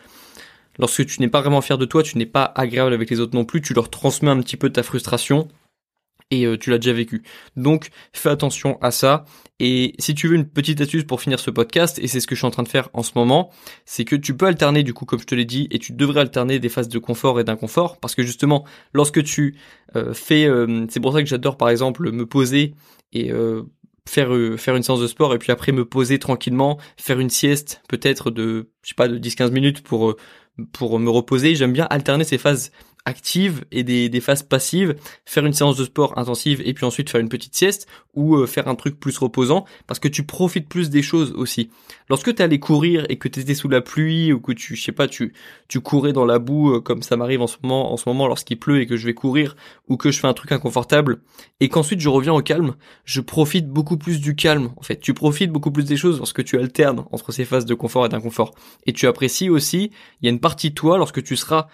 lorsque 0.79 1.05
tu 1.05 1.22
n'es 1.22 1.29
pas 1.29 1.41
vraiment 1.41 1.62
fier 1.62 1.77
de 1.77 1.86
toi, 1.86 2.03
tu 2.03 2.17
n'es 2.17 2.25
pas 2.25 2.51
agréable 2.55 2.93
avec 2.93 3.10
les 3.10 3.20
autres 3.20 3.36
non 3.36 3.46
plus, 3.46 3.62
tu 3.62 3.74
leur 3.74 3.89
transmets 3.89 4.32
un 4.32 4.39
petit 4.41 4.58
peu 4.58 4.70
ta 4.70 4.84
frustration 4.84 5.48
et 6.34 6.46
euh, 6.46 6.58
tu 6.58 6.70
l'as 6.70 6.80
déjà 6.80 6.94
vécu. 6.94 7.24
Donc 7.56 7.90
fais 8.12 8.30
attention 8.30 8.78
à 8.82 8.92
ça. 8.92 9.25
Et 9.60 9.94
si 10.00 10.16
tu 10.16 10.28
veux 10.28 10.36
une 10.36 10.48
petite 10.48 10.82
astuce 10.82 11.04
pour 11.04 11.22
finir 11.22 11.40
ce 11.40 11.52
podcast, 11.52 12.00
et 12.00 12.08
c'est 12.08 12.20
ce 12.20 12.28
que 12.28 12.36
je 12.36 12.40
suis 12.40 12.48
en 12.48 12.52
train 12.52 12.63
de 12.63 12.68
faire 12.68 12.90
en 12.94 13.04
ce 13.04 13.12
moment, 13.16 13.52
c'est 13.86 14.04
que 14.04 14.16
tu 14.16 14.36
peux 14.36 14.48
alterner 14.48 14.84
du 14.84 14.94
coup 14.94 15.06
comme 15.06 15.20
je 15.20 15.25
te 15.25 15.36
l'ai 15.36 15.46
dit, 15.46 15.68
et 15.72 15.80
tu 15.80 15.94
devrais 15.94 16.22
alterner 16.22 16.60
des 16.60 16.70
phases 16.70 16.90
de 16.90 17.00
confort 17.00 17.40
et 17.40 17.44
d'inconfort, 17.44 18.00
parce 18.00 18.16
que 18.16 18.24
justement 18.24 18.66
lorsque 18.94 19.24
tu 19.24 19.56
euh, 19.96 20.13
fais, 20.13 20.46
euh, 20.46 20.86
c'est 20.90 21.00
pour 21.00 21.13
ça 21.13 21.22
que 21.22 21.30
j'adore 21.30 21.58
par 21.58 21.70
exemple 21.70 22.12
me 22.12 22.25
poser 22.25 22.74
et 23.13 23.32
faire 24.10 24.32
faire 24.58 24.75
une 24.75 24.82
séance 24.82 25.00
de 25.00 25.08
sport 25.08 25.36
et 25.36 25.38
puis 25.38 25.52
après 25.52 25.72
me 25.72 25.86
poser 25.86 26.18
tranquillement, 26.18 26.80
faire 26.98 27.20
une 27.20 27.30
sieste 27.30 27.84
peut-être 27.88 28.32
de 28.32 28.72
pas 28.98 29.08
de 29.08 29.20
10-15 29.20 29.52
minutes 29.52 29.84
pour 29.84 30.16
pour 30.72 31.00
me 31.00 31.10
reposer. 31.10 31.56
J'aime 31.56 31.74
bien 31.74 31.86
alterner 31.90 32.24
ces 32.24 32.38
phases 32.38 32.72
actives 33.05 33.65
et 33.72 33.83
des, 33.83 34.07
des 34.07 34.22
phases 34.22 34.43
passives, 34.43 34.95
faire 35.25 35.45
une 35.45 35.53
séance 35.53 35.75
de 35.75 35.83
sport 35.83 36.17
intensive 36.17 36.62
et 36.65 36.74
puis 36.74 36.86
ensuite 36.86 37.10
faire 37.10 37.19
une 37.19 37.29
petite 37.29 37.55
sieste 37.55 37.88
ou 38.13 38.36
euh, 38.36 38.45
faire 38.45 38.67
un 38.67 38.75
truc 38.75 39.00
plus 39.00 39.17
reposant 39.17 39.65
parce 39.88 40.00
que 40.00 40.07
tu 40.07 40.24
profites 40.24 40.69
plus 40.69 40.89
des 40.89 41.01
choses 41.01 41.33
aussi. 41.36 41.69
Lorsque 42.10 42.33
tu 42.33 42.41
allé 42.41 42.60
courir 42.60 43.05
et 43.10 43.17
que 43.17 43.27
tu 43.27 43.41
étais 43.41 43.55
sous 43.55 43.67
la 43.67 43.81
pluie 43.81 44.31
ou 44.31 44.39
que 44.39 44.53
tu 44.53 44.75
je 44.75 44.83
sais 44.83 44.91
pas 44.91 45.07
tu 45.07 45.33
tu 45.67 45.81
courais 45.81 46.13
dans 46.13 46.25
la 46.25 46.39
boue 46.39 46.75
euh, 46.75 46.79
comme 46.79 47.03
ça 47.03 47.17
m'arrive 47.17 47.41
en 47.41 47.48
ce 47.48 47.57
moment 47.62 47.91
en 47.91 47.98
ce 47.98 48.07
moment 48.07 48.27
lorsqu'il 48.27 48.57
pleut 48.57 48.79
et 48.79 48.86
que 48.86 48.95
je 48.95 49.05
vais 49.05 49.13
courir 49.13 49.55
ou 49.89 49.98
que 49.98 50.12
je 50.12 50.19
fais 50.19 50.27
un 50.27 50.33
truc 50.33 50.51
inconfortable 50.51 51.19
et 51.60 51.67
qu'ensuite 51.67 52.00
je 52.00 52.10
reviens 52.10 52.33
au 52.33 52.41
calme, 52.41 52.75
je 53.03 53.19
profite 53.19 53.67
beaucoup 53.67 53.98
plus 53.98 54.22
du 54.22 54.36
calme 54.36 54.72
en 54.77 54.81
fait. 54.81 55.00
Tu 55.00 55.13
profites 55.13 55.51
beaucoup 55.51 55.72
plus 55.72 55.86
des 55.86 55.98
choses 55.98 56.19
lorsque 56.19 56.43
tu 56.43 56.57
alternes 56.57 57.05
entre 57.12 57.33
ces 57.33 57.43
phases 57.43 57.65
de 57.65 57.74
confort 57.74 58.05
et 58.05 58.10
d'inconfort 58.10 58.53
et 58.86 58.93
tu 58.93 59.07
apprécies 59.07 59.50
aussi, 59.50 59.91
il 60.22 60.25
y 60.25 60.27
a 60.27 60.31
une 60.31 60.39
partie 60.39 60.69
de 60.69 60.75
toi 60.75 60.98
lorsque 60.98 61.22
tu 61.22 61.36
seras 61.36 61.67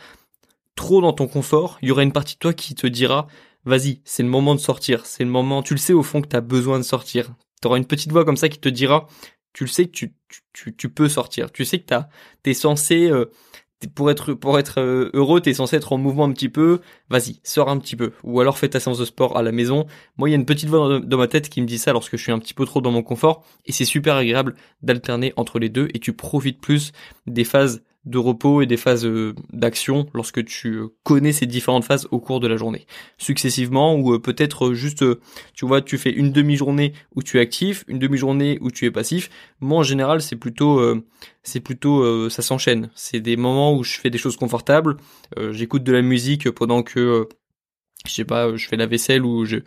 trop 0.79 1.01
dans 1.01 1.11
ton 1.11 1.27
confort, 1.27 1.77
il 1.81 1.89
y 1.89 1.91
aura 1.91 2.03
une 2.03 2.13
partie 2.13 2.35
de 2.35 2.39
toi 2.39 2.53
qui 2.53 2.73
te 2.73 2.87
dira 2.87 3.27
vas-y, 3.65 3.99
c'est 4.05 4.23
le 4.23 4.29
moment 4.29 4.55
de 4.55 4.61
sortir, 4.61 5.05
c'est 5.05 5.25
le 5.25 5.29
moment, 5.29 5.61
tu 5.61 5.73
le 5.73 5.77
sais 5.77 5.91
au 5.91 6.03
fond 6.03 6.21
que 6.21 6.29
tu 6.29 6.37
as 6.37 6.41
besoin 6.41 6.77
de 6.77 6.83
sortir. 6.83 7.35
Tu 7.61 7.67
auras 7.67 7.77
une 7.77 7.85
petite 7.85 8.13
voix 8.13 8.23
comme 8.23 8.37
ça 8.37 8.47
qui 8.47 8.59
te 8.59 8.69
dira 8.69 9.05
tu 9.51 9.65
le 9.65 9.69
sais 9.69 9.85
que 9.87 9.91
tu, 9.91 10.13
tu, 10.53 10.73
tu, 10.73 10.89
peux 10.89 11.09
sortir, 11.09 11.51
tu 11.51 11.65
sais 11.65 11.79
que 11.79 11.93
tu 12.43 12.49
es 12.49 12.53
censé 12.53 13.09
euh, 13.09 13.25
pour 13.93 14.09
être 14.09 14.33
pour 14.33 14.57
être 14.57 14.79
euh, 14.79 15.09
heureux, 15.13 15.41
t'es 15.41 15.53
censé 15.53 15.75
être 15.75 15.91
en 15.91 15.97
mouvement 15.97 16.23
un 16.23 16.31
petit 16.31 16.47
peu. 16.47 16.79
Vas-y, 17.09 17.41
sors 17.43 17.67
un 17.67 17.77
petit 17.77 17.97
peu, 17.97 18.13
ou 18.23 18.39
alors 18.39 18.57
fais 18.57 18.69
ta 18.69 18.79
séance 18.79 18.99
de 18.99 19.05
sport 19.05 19.35
à 19.35 19.41
la 19.41 19.51
maison. 19.51 19.85
Moi, 20.15 20.29
il 20.29 20.31
y 20.31 20.35
a 20.35 20.37
une 20.37 20.45
petite 20.45 20.69
voix 20.69 21.01
dans 21.01 21.17
ma 21.17 21.27
tête 21.27 21.49
qui 21.49 21.61
me 21.61 21.67
dit 21.67 21.77
ça 21.77 21.91
lorsque 21.91 22.15
je 22.15 22.23
suis 22.23 22.31
un 22.31 22.39
petit 22.39 22.53
peu 22.53 22.65
trop 22.65 22.79
dans 22.79 22.91
mon 22.91 23.03
confort, 23.03 23.43
et 23.65 23.73
c'est 23.73 23.85
super 23.85 24.15
agréable 24.15 24.55
d'alterner 24.81 25.33
entre 25.35 25.59
les 25.59 25.69
deux, 25.69 25.89
et 25.93 25.99
tu 25.99 26.13
profites 26.13 26.61
plus 26.61 26.93
des 27.27 27.43
phases 27.43 27.81
de 28.05 28.17
repos 28.17 28.61
et 28.61 28.65
des 28.65 28.77
phases 28.77 29.05
euh, 29.05 29.33
d'action 29.51 30.07
lorsque 30.13 30.43
tu 30.45 30.69
euh, 30.75 30.87
connais 31.03 31.33
ces 31.33 31.45
différentes 31.45 31.83
phases 31.83 32.07
au 32.11 32.19
cours 32.19 32.39
de 32.39 32.47
la 32.47 32.55
journée. 32.55 32.87
Successivement 33.17 33.95
ou 33.95 34.13
euh, 34.13 34.19
peut-être 34.19 34.73
juste, 34.73 35.03
tu 35.53 35.65
vois, 35.65 35.81
tu 35.81 35.97
fais 35.97 36.11
une 36.11 36.31
demi-journée 36.31 36.93
où 37.15 37.23
tu 37.23 37.37
es 37.37 37.41
actif, 37.41 37.83
une 37.87 37.99
demi-journée 37.99 38.57
où 38.61 38.71
tu 38.71 38.85
es 38.85 38.91
passif. 38.91 39.29
Moi 39.59 39.79
en 39.79 39.83
général 39.83 40.21
c'est 40.21 40.37
plutôt, 40.37 40.81
c'est 41.43 41.59
plutôt, 41.59 42.29
ça 42.29 42.41
s'enchaîne. 42.41 42.89
C'est 42.95 43.19
des 43.19 43.35
moments 43.35 43.75
où 43.75 43.83
je 43.83 43.99
fais 43.99 44.09
des 44.09 44.17
choses 44.17 44.37
confortables. 44.37 44.97
J'écoute 45.51 45.83
de 45.83 45.91
la 45.91 46.01
musique 46.01 46.49
pendant 46.51 46.83
que 46.83 47.27
je 48.05 48.13
sais 48.13 48.25
pas, 48.25 48.55
je 48.55 48.67
fais 48.67 48.77
la 48.77 48.85
vaisselle 48.85 49.25
ou 49.25 49.45
je 49.45 49.59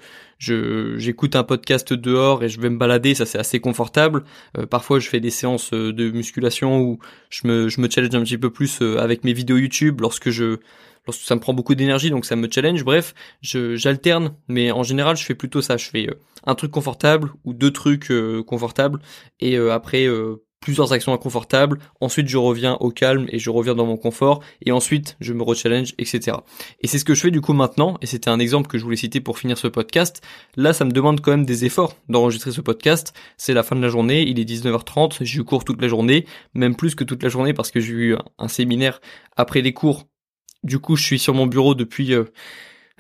j'écoute 0.99 1.37
un 1.37 1.45
podcast 1.45 1.93
dehors 1.93 2.43
et 2.43 2.49
je 2.49 2.61
vais 2.61 2.71
me 2.71 2.79
balader, 2.79 3.15
ça 3.15 3.27
c'est 3.27 3.39
assez 3.39 3.61
confortable. 3.61 4.25
Euh, 4.59 4.67
parfois 4.67 4.99
je 4.99 5.09
fais 5.09 5.21
des 5.21 5.31
séances 5.31 5.73
euh, 5.73 5.93
de 5.93 6.11
musculation 6.11 6.81
où 6.81 6.99
je 7.31 7.47
me 7.47 7.69
je 7.69 7.81
me 7.81 7.89
challenge 7.89 8.15
un 8.15 8.23
petit 8.23 8.39
peu 8.39 8.51
plus 8.51 8.81
euh, 8.81 8.99
avec 8.99 9.25
mes 9.25 9.33
vidéos 9.33 9.59
YouTube 9.59 10.01
lorsque 10.01 10.31
je 10.31 10.59
lorsque 11.07 11.23
ça 11.23 11.35
me 11.35 11.41
prend 11.41 11.53
beaucoup 11.53 11.75
d'énergie 11.75 12.11
donc 12.11 12.25
ça 12.25 12.35
me 12.37 12.49
challenge. 12.51 12.85
Bref, 12.85 13.15
j'alterne 13.43 14.35
mais 14.49 14.73
en 14.73 14.83
général 14.83 15.17
je 15.17 15.25
fais 15.25 15.35
plutôt 15.35 15.61
ça, 15.61 15.77
je 15.77 15.89
fais 15.91 16.09
un 16.45 16.55
truc 16.55 16.71
confortable 16.71 17.31
ou 17.45 17.53
deux 17.53 17.71
trucs 17.71 18.11
confortables 18.47 19.01
et 19.41 19.57
après 19.57 20.09
plusieurs 20.63 20.95
actions 20.95 21.13
inconfortables, 21.13 21.79
ensuite 22.01 22.29
je 22.29 22.39
reviens 22.39 22.79
au 22.81 22.91
calme 22.91 23.27
et 23.29 23.39
je 23.39 23.51
reviens 23.51 23.75
dans 23.75 23.85
mon 23.85 23.99
confort, 23.99 24.41
et 24.65 24.73
ensuite 24.73 25.17
je 25.21 25.35
me 25.35 25.43
rechallenge, 25.43 25.93
etc. 25.99 26.39
Et 26.81 26.87
c'est 26.87 26.99
ce 26.99 27.05
que 27.05 27.15
je 27.15 27.21
fais 27.21 27.31
du 27.31 27.43
coup 27.43 27.53
maintenant, 27.53 27.99
et 28.01 28.07
c'était 28.07 28.31
un 28.31 28.39
exemple 28.39 28.69
que 28.69 28.79
je 28.79 28.85
voulais 28.85 28.97
citer 28.97 29.21
pour 29.21 29.39
finir 29.39 29.59
ce 29.59 29.69
podcast. 29.69 30.23
Là, 30.57 30.73
ça 30.73 30.87
me 30.87 30.93
demande 30.93 31.21
quand 31.21 31.33
même 31.33 31.45
des 31.45 31.67
efforts 31.67 31.97
d'enregistrer 32.09 32.53
ce 32.53 32.63
podcast. 32.63 33.13
C'est 33.37 33.53
la 33.53 33.63
fin 33.63 33.77
de 33.77 33.83
la 33.83 33.89
journée, 33.89 34.23
il 34.23 34.41
est 34.41 34.49
19h30, 34.49 35.19
j'ai 35.21 35.43
cours 35.43 35.65
toute 35.65 35.83
la 35.83 35.89
journée, 35.89 36.25
même 36.55 36.77
plus 36.77 36.95
que 36.95 37.05
toute 37.05 37.23
la 37.23 37.29
journée 37.29 37.53
parce 37.53 37.71
que 37.71 37.81
j'ai 37.81 37.93
eu 37.93 38.17
un 38.39 38.49
séminaire 38.49 39.01
après 39.37 39.61
les 39.61 39.75
cours. 39.75 40.07
Du 40.63 40.79
coup, 40.79 40.95
je 40.97 41.03
suis 41.03 41.19
sur 41.19 41.35
mon 41.35 41.47
bureau 41.47 41.75
depuis... 41.75 42.15
Euh, 42.15 42.25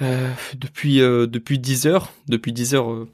euh, 0.01 0.31
depuis 0.57 1.01
euh, 1.01 1.27
depuis 1.27 1.59
10 1.59 1.87
heures, 1.87 2.13
depuis 2.27 2.53
10 2.53 2.75
heures 2.75 2.91
euh, 2.91 3.09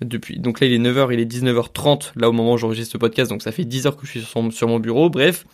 depuis 0.00 0.38
donc 0.38 0.60
là 0.60 0.66
il 0.66 0.72
est 0.72 0.78
9h, 0.78 1.12
il 1.12 1.20
est 1.20 1.30
19h30 1.30 2.12
là 2.16 2.28
au 2.28 2.32
moment 2.32 2.52
où 2.52 2.58
j'enregistre 2.58 2.92
ce 2.92 2.98
podcast 2.98 3.30
donc 3.30 3.42
ça 3.42 3.52
fait 3.52 3.64
10 3.64 3.86
heures 3.86 3.96
que 3.96 4.06
je 4.06 4.12
suis 4.12 4.20
sur, 4.20 4.68
mon 4.68 4.78
bureau. 4.78 5.10
Bref, 5.10 5.46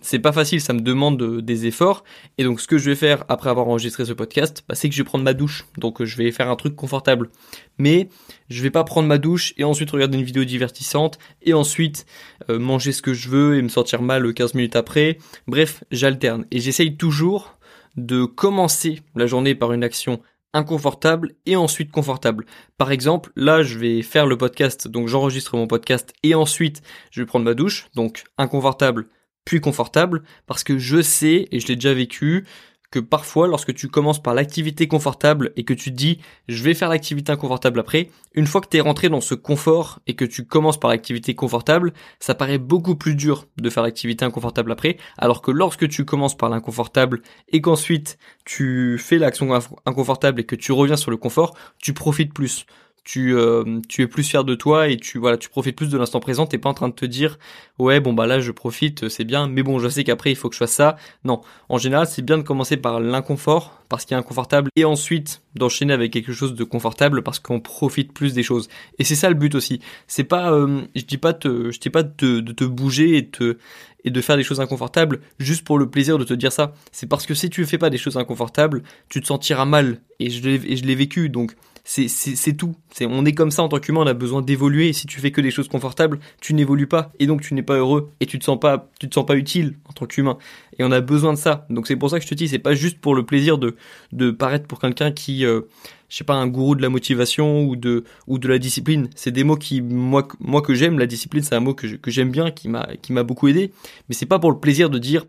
c'est 0.00 0.18
pas 0.18 0.32
facile, 0.32 0.60
ça 0.60 0.72
me 0.72 0.80
demande 0.80 1.40
des 1.40 1.66
efforts 1.66 2.04
et 2.38 2.44
donc 2.44 2.60
ce 2.60 2.66
que 2.66 2.78
je 2.78 2.90
vais 2.90 2.96
faire 2.96 3.24
après 3.28 3.50
avoir 3.50 3.68
enregistré 3.68 4.04
ce 4.04 4.12
podcast, 4.12 4.64
bah, 4.68 4.74
c'est 4.74 4.88
que 4.88 4.94
je 4.94 5.02
vais 5.02 5.06
prendre 5.06 5.24
ma 5.24 5.34
douche. 5.34 5.66
Donc 5.78 6.02
je 6.02 6.16
vais 6.16 6.30
faire 6.30 6.48
un 6.48 6.56
truc 6.56 6.76
confortable. 6.76 7.30
Mais 7.78 8.08
je 8.48 8.62
vais 8.62 8.70
pas 8.70 8.84
prendre 8.84 9.08
ma 9.08 9.18
douche 9.18 9.54
et 9.56 9.64
ensuite 9.64 9.90
regarder 9.90 10.18
une 10.18 10.24
vidéo 10.24 10.44
divertissante 10.44 11.18
et 11.42 11.54
ensuite 11.54 12.06
manger 12.48 12.92
ce 12.92 13.02
que 13.02 13.14
je 13.14 13.28
veux 13.28 13.56
et 13.56 13.62
me 13.62 13.68
sentir 13.68 14.02
mal 14.02 14.32
15 14.32 14.54
minutes 14.54 14.76
après. 14.76 15.18
Bref, 15.46 15.84
j'alterne 15.90 16.46
et 16.50 16.60
j'essaye 16.60 16.96
toujours 16.96 17.56
de 17.96 18.24
commencer 18.24 19.00
la 19.14 19.26
journée 19.26 19.54
par 19.54 19.72
une 19.72 19.84
action 19.84 20.20
inconfortable 20.54 21.34
et 21.46 21.56
ensuite 21.56 21.90
confortable. 21.90 22.46
Par 22.78 22.92
exemple, 22.92 23.32
là, 23.36 23.62
je 23.62 23.78
vais 23.78 24.02
faire 24.02 24.26
le 24.26 24.36
podcast, 24.36 24.88
donc 24.88 25.08
j'enregistre 25.08 25.56
mon 25.56 25.66
podcast 25.66 26.12
et 26.22 26.34
ensuite 26.34 26.82
je 27.10 27.20
vais 27.20 27.26
prendre 27.26 27.44
ma 27.44 27.54
douche, 27.54 27.88
donc 27.94 28.24
inconfortable 28.38 29.08
puis 29.44 29.60
confortable, 29.60 30.22
parce 30.46 30.64
que 30.64 30.78
je 30.78 31.02
sais, 31.02 31.48
et 31.50 31.60
je 31.60 31.66
l'ai 31.66 31.74
déjà 31.74 31.94
vécu, 31.94 32.46
que 32.92 33.00
parfois, 33.00 33.48
lorsque 33.48 33.74
tu 33.74 33.88
commences 33.88 34.22
par 34.22 34.34
l'activité 34.34 34.86
confortable 34.86 35.50
et 35.56 35.64
que 35.64 35.72
tu 35.72 35.90
te 35.90 35.96
dis 35.96 36.18
je 36.46 36.62
vais 36.62 36.74
faire 36.74 36.90
l'activité 36.90 37.32
inconfortable 37.32 37.80
après, 37.80 38.10
une 38.34 38.46
fois 38.46 38.60
que 38.60 38.68
tu 38.68 38.76
es 38.76 38.80
rentré 38.80 39.08
dans 39.08 39.22
ce 39.22 39.34
confort 39.34 39.98
et 40.06 40.14
que 40.14 40.24
tu 40.24 40.44
commences 40.44 40.78
par 40.78 40.90
l'activité 40.90 41.34
confortable, 41.34 41.92
ça 42.20 42.34
paraît 42.34 42.58
beaucoup 42.58 42.94
plus 42.94 43.16
dur 43.16 43.46
de 43.56 43.70
faire 43.70 43.82
l'activité 43.82 44.24
inconfortable 44.24 44.70
après, 44.70 44.98
alors 45.18 45.42
que 45.42 45.50
lorsque 45.50 45.88
tu 45.88 46.04
commences 46.04 46.36
par 46.36 46.50
l'inconfortable 46.50 47.22
et 47.48 47.62
qu'ensuite 47.62 48.18
tu 48.44 48.98
fais 48.98 49.18
l'action 49.18 49.58
inconfortable 49.86 50.40
et 50.40 50.44
que 50.44 50.54
tu 50.54 50.72
reviens 50.72 50.96
sur 50.96 51.10
le 51.10 51.16
confort, 51.16 51.56
tu 51.78 51.94
profites 51.94 52.34
plus 52.34 52.66
tu 53.04 53.34
euh, 53.34 53.80
tu 53.88 54.02
es 54.02 54.06
plus 54.06 54.22
fier 54.22 54.44
de 54.44 54.54
toi 54.54 54.88
et 54.88 54.96
tu 54.96 55.18
voilà 55.18 55.36
tu 55.36 55.48
profites 55.48 55.76
plus 55.76 55.88
de 55.88 55.98
l'instant 55.98 56.20
présent. 56.20 56.46
T'es 56.46 56.58
pas 56.58 56.68
en 56.68 56.74
train 56.74 56.88
de 56.88 56.94
te 56.94 57.04
dire 57.04 57.38
ouais 57.78 57.98
bon 58.00 58.12
bah 58.12 58.26
là 58.26 58.40
je 58.40 58.52
profite 58.52 59.08
c'est 59.08 59.24
bien 59.24 59.48
mais 59.48 59.62
bon 59.62 59.78
je 59.80 59.88
sais 59.88 60.04
qu'après 60.04 60.30
il 60.30 60.36
faut 60.36 60.48
que 60.48 60.54
je 60.54 60.58
fasse 60.58 60.72
ça. 60.72 60.96
Non. 61.24 61.40
En 61.68 61.78
général 61.78 62.06
c'est 62.06 62.22
bien 62.22 62.38
de 62.38 62.42
commencer 62.42 62.76
par 62.76 63.00
l'inconfort 63.00 63.82
parce 63.88 64.04
qu'il 64.04 64.16
est 64.16 64.20
inconfortable 64.20 64.70
et 64.76 64.84
ensuite 64.84 65.42
d'enchaîner 65.54 65.92
avec 65.92 66.12
quelque 66.12 66.32
chose 66.32 66.54
de 66.54 66.64
confortable 66.64 67.22
parce 67.22 67.40
qu'on 67.40 67.60
profite 67.60 68.12
plus 68.12 68.34
des 68.34 68.44
choses. 68.44 68.68
Et 68.98 69.04
c'est 69.04 69.16
ça 69.16 69.28
le 69.28 69.34
but 69.34 69.54
aussi. 69.56 69.80
C'est 70.06 70.24
pas 70.24 70.52
euh, 70.52 70.82
je 70.94 71.02
dis 71.02 71.18
pas 71.18 71.32
te 71.32 71.72
je 71.72 71.80
dis 71.80 71.90
pas 71.90 72.04
de, 72.04 72.40
de 72.40 72.52
te 72.52 72.64
bouger 72.64 73.16
et 73.16 73.28
te 73.28 73.56
et 74.04 74.10
de 74.10 74.20
faire 74.20 74.36
des 74.36 74.42
choses 74.44 74.60
inconfortables 74.60 75.20
juste 75.38 75.64
pour 75.64 75.78
le 75.78 75.90
plaisir 75.90 76.18
de 76.18 76.24
te 76.24 76.34
dire 76.34 76.52
ça. 76.52 76.74
C'est 76.92 77.08
parce 77.08 77.26
que 77.26 77.34
si 77.34 77.50
tu 77.50 77.64
fais 77.66 77.78
pas 77.78 77.90
des 77.90 77.98
choses 77.98 78.16
inconfortables 78.16 78.82
tu 79.08 79.20
te 79.20 79.26
sentiras 79.26 79.64
mal. 79.64 80.00
Et 80.20 80.30
je 80.30 80.40
l'ai 80.42 80.72
et 80.72 80.76
je 80.76 80.84
l'ai 80.84 80.94
vécu 80.94 81.28
donc 81.28 81.56
c'est 81.84 82.56
tout. 82.56 82.76
C'est 82.90 83.06
on 83.06 83.24
est 83.24 83.32
comme 83.32 83.50
ça 83.50 83.62
en 83.62 83.68
tant 83.68 83.78
qu'humain, 83.78 84.02
on 84.02 84.06
a 84.06 84.14
besoin 84.14 84.40
d'évoluer. 84.40 84.92
Si 84.92 85.06
tu 85.06 85.20
fais 85.20 85.32
que 85.32 85.40
des 85.40 85.50
choses 85.50 85.68
confortables, 85.68 86.20
tu 86.40 86.54
n'évolues 86.54 86.86
pas 86.86 87.10
et 87.18 87.26
donc 87.26 87.42
tu 87.42 87.54
n'es 87.54 87.62
pas 87.62 87.76
heureux 87.76 88.10
et 88.20 88.26
tu 88.26 88.38
te 88.38 88.44
sens 88.44 88.58
pas 88.58 88.88
tu 89.00 89.08
te 89.08 89.14
sens 89.14 89.26
pas 89.26 89.36
utile 89.36 89.74
en 89.88 89.92
tant 89.92 90.06
qu'humain. 90.06 90.38
Et 90.78 90.84
on 90.84 90.92
a 90.92 91.00
besoin 91.00 91.32
de 91.32 91.38
ça. 91.38 91.66
Donc 91.70 91.86
c'est 91.86 91.96
pour 91.96 92.10
ça 92.10 92.18
que 92.18 92.24
je 92.24 92.28
te 92.28 92.34
dis, 92.34 92.48
c'est 92.48 92.58
pas 92.58 92.74
juste 92.74 93.00
pour 93.00 93.14
le 93.14 93.24
plaisir 93.24 93.58
de 93.58 93.76
de 94.12 94.30
paraître 94.30 94.66
pour 94.66 94.78
quelqu'un 94.80 95.10
qui 95.10 95.44
euh, 95.44 95.62
je 96.08 96.18
sais 96.18 96.24
pas 96.24 96.34
un 96.34 96.46
gourou 96.46 96.74
de 96.74 96.82
la 96.82 96.88
motivation 96.88 97.64
ou 97.64 97.74
de 97.74 98.04
ou 98.26 98.38
de 98.38 98.46
la 98.46 98.58
discipline. 98.58 99.08
C'est 99.16 99.32
des 99.32 99.44
mots 99.44 99.56
qui 99.56 99.80
moi 99.80 100.28
moi 100.40 100.62
que 100.62 100.74
j'aime. 100.74 100.98
La 100.98 101.06
discipline, 101.06 101.42
c'est 101.42 101.54
un 101.54 101.60
mot 101.60 101.74
que 101.74 101.86
que 101.86 102.10
j'aime 102.10 102.30
bien, 102.30 102.50
qui 102.50 102.68
m'a 102.68 102.86
qui 103.00 103.12
m'a 103.12 103.22
beaucoup 103.22 103.48
aidé. 103.48 103.72
Mais 104.08 104.14
c'est 104.14 104.26
pas 104.26 104.38
pour 104.38 104.52
le 104.52 104.58
plaisir 104.58 104.90
de 104.90 104.98
dire 104.98 105.24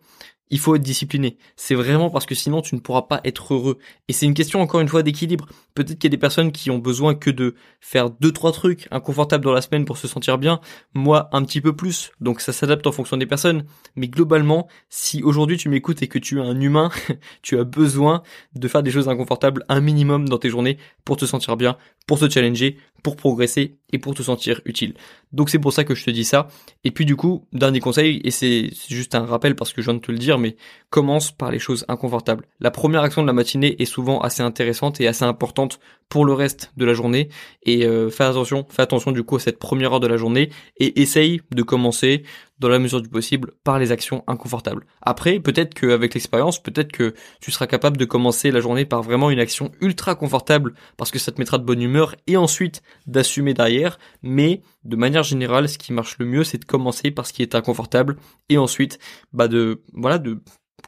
il 0.54 0.60
faut 0.60 0.76
être 0.76 0.84
discipliné. 0.84 1.38
C'est 1.56 1.74
vraiment 1.74 2.12
parce 2.12 2.28
que 2.28 2.36
sinon 2.36 2.62
tu 2.62 2.76
ne 2.76 2.80
pourras 2.80 3.02
pas 3.02 3.22
être 3.24 3.56
heureux. 3.56 3.80
Et 4.08 4.14
c'est 4.14 4.28
une 4.28 4.36
question 4.36 4.62
encore 4.62 4.82
une 4.82 4.88
fois 4.88 5.02
d'équilibre. 5.02 5.48
Peut-être 5.74 5.98
qu'il 5.98 6.04
y 6.04 6.08
a 6.08 6.16
des 6.16 6.18
personnes 6.20 6.52
qui 6.52 6.70
ont 6.70 6.78
besoin 6.78 7.16
que 7.16 7.32
de 7.32 7.56
faire 7.82 8.12
deux 8.12 8.32
trois 8.32 8.52
trucs 8.52 8.88
inconfortables 8.92 9.44
dans 9.44 9.52
la 9.52 9.64
semaine 9.64 9.84
pour 9.84 9.98
se 9.98 10.08
sentir 10.08 10.38
bien. 10.38 10.62
Moi 10.94 11.28
un 11.32 11.44
petit 11.44 11.60
peu 11.60 11.76
plus. 11.76 12.12
Donc 12.22 12.40
ça 12.40 12.54
s'adapte 12.54 12.86
en 12.86 12.92
fonction 12.92 13.18
des 13.18 13.26
personnes. 13.26 13.66
Mais 13.96 14.08
globalement, 14.08 14.68
si 14.90 15.24
aujourd'hui 15.24 15.58
tu 15.58 15.70
m'écoutes 15.70 16.04
et 16.04 16.08
que 16.08 16.20
tu 16.20 16.38
es 16.38 16.42
un 16.44 16.62
humain, 16.62 16.92
tu 17.42 17.58
as 17.58 17.64
besoin 17.64 18.22
de 18.54 18.68
faire 18.68 18.84
des 18.84 18.92
choses 18.92 19.10
inconfortables 19.10 19.66
un 19.70 19.82
minimum 19.82 20.30
dans 20.30 20.38
tes 20.38 20.52
journées 20.52 20.78
pour 21.04 21.18
te 21.18 21.26
sentir 21.26 21.58
bien, 21.58 21.78
pour 22.06 22.20
te 22.20 22.30
challenger, 22.30 22.78
pour 23.04 23.18
progresser 23.18 23.76
et 23.92 24.00
pour 24.00 24.16
te 24.16 24.24
sentir 24.24 24.62
utile. 24.66 24.96
Donc 25.34 25.50
c'est 25.50 25.60
pour 25.60 25.74
ça 25.74 25.84
que 25.84 25.94
je 25.94 26.04
te 26.04 26.10
dis 26.10 26.24
ça. 26.24 26.48
Et 26.84 26.92
puis 26.92 27.06
du 27.06 27.16
coup, 27.16 27.46
dernier 27.52 27.80
conseil, 27.80 28.22
et 28.24 28.32
c'est 28.32 28.70
juste 28.90 29.14
un 29.14 29.26
rappel 29.26 29.56
parce 29.56 29.74
que 29.74 29.82
je 29.82 29.88
viens 29.88 30.00
de 30.00 30.00
te 30.00 30.12
le 30.12 30.18
dire, 30.18 30.40
mais 30.40 30.56
commence 30.90 31.32
par 31.32 31.52
les 31.52 31.60
choses 31.60 31.86
inconfortables. 31.90 32.46
La 32.60 32.72
première 32.72 33.02
action 33.04 33.22
de 33.22 33.28
la 33.28 33.34
matinée 33.34 33.76
est 33.82 33.86
souvent 33.86 34.22
assez 34.22 34.42
intéressante 34.42 35.02
et 35.02 35.08
assez 35.08 35.26
importante 35.26 35.80
pour 36.10 36.26
le 36.26 36.34
reste 36.34 36.72
de 36.78 36.86
la 36.86 36.94
journée. 36.94 37.30
Et 37.64 37.86
euh, 37.86 38.10
fais 38.10 38.24
attention, 38.24 38.66
fais 38.70 38.82
attention 38.82 39.12
du 39.12 39.24
coup 39.24 39.38
à 39.38 39.40
cette 39.40 39.60
première 39.60 39.94
heure 39.94 40.00
de 40.00 40.08
la 40.08 40.18
journée 40.18 40.50
et 40.78 41.02
essaye 41.02 41.42
de 41.52 41.64
commencer 41.64 42.24
dans 42.60 42.70
la 42.70 42.80
mesure 42.80 43.02
du 43.02 43.10
possible 43.10 43.52
par 43.64 43.80
les 43.80 43.92
actions 43.92 44.24
inconfortables. 44.28 44.86
Après, 45.02 45.40
peut-être 45.40 45.74
qu'avec 45.74 46.14
l'expérience, 46.14 46.62
peut-être 46.62 46.92
que 46.92 47.14
tu 47.42 47.52
seras 47.52 47.68
capable 47.68 47.98
de 47.98 48.06
commencer 48.06 48.52
la 48.52 48.62
journée 48.62 48.86
par 48.86 49.04
vraiment 49.04 49.30
une 49.32 49.40
action 49.40 49.72
ultra 49.82 50.16
confortable 50.16 50.74
parce 50.96 51.12
que 51.12 51.20
ça 51.20 51.32
te 51.32 51.40
mettra 51.42 51.58
de 51.58 51.66
bonne 51.66 51.82
humeur 51.82 52.16
et 52.28 52.38
ensuite 52.38 52.82
d'assumer 53.06 53.54
derrière. 53.54 54.00
Mais 54.22 54.62
de 54.86 54.96
manière 54.96 55.24
générale, 55.24 55.68
ce 55.68 55.78
qui 55.78 55.94
marche 55.94 56.18
le 56.20 56.26
mieux, 56.26 56.44
c'est 56.44 56.60
de 56.60 56.66
commencer 56.66 57.12
par 57.12 57.26
ce 57.26 57.34
qui 57.34 57.42
est 57.42 57.56
inconfortable 57.56 58.18
et 58.50 58.58
ensuite, 58.58 59.00
bah 59.34 59.48
de, 59.48 59.84
voilà, 59.94 60.18
de 60.18 60.40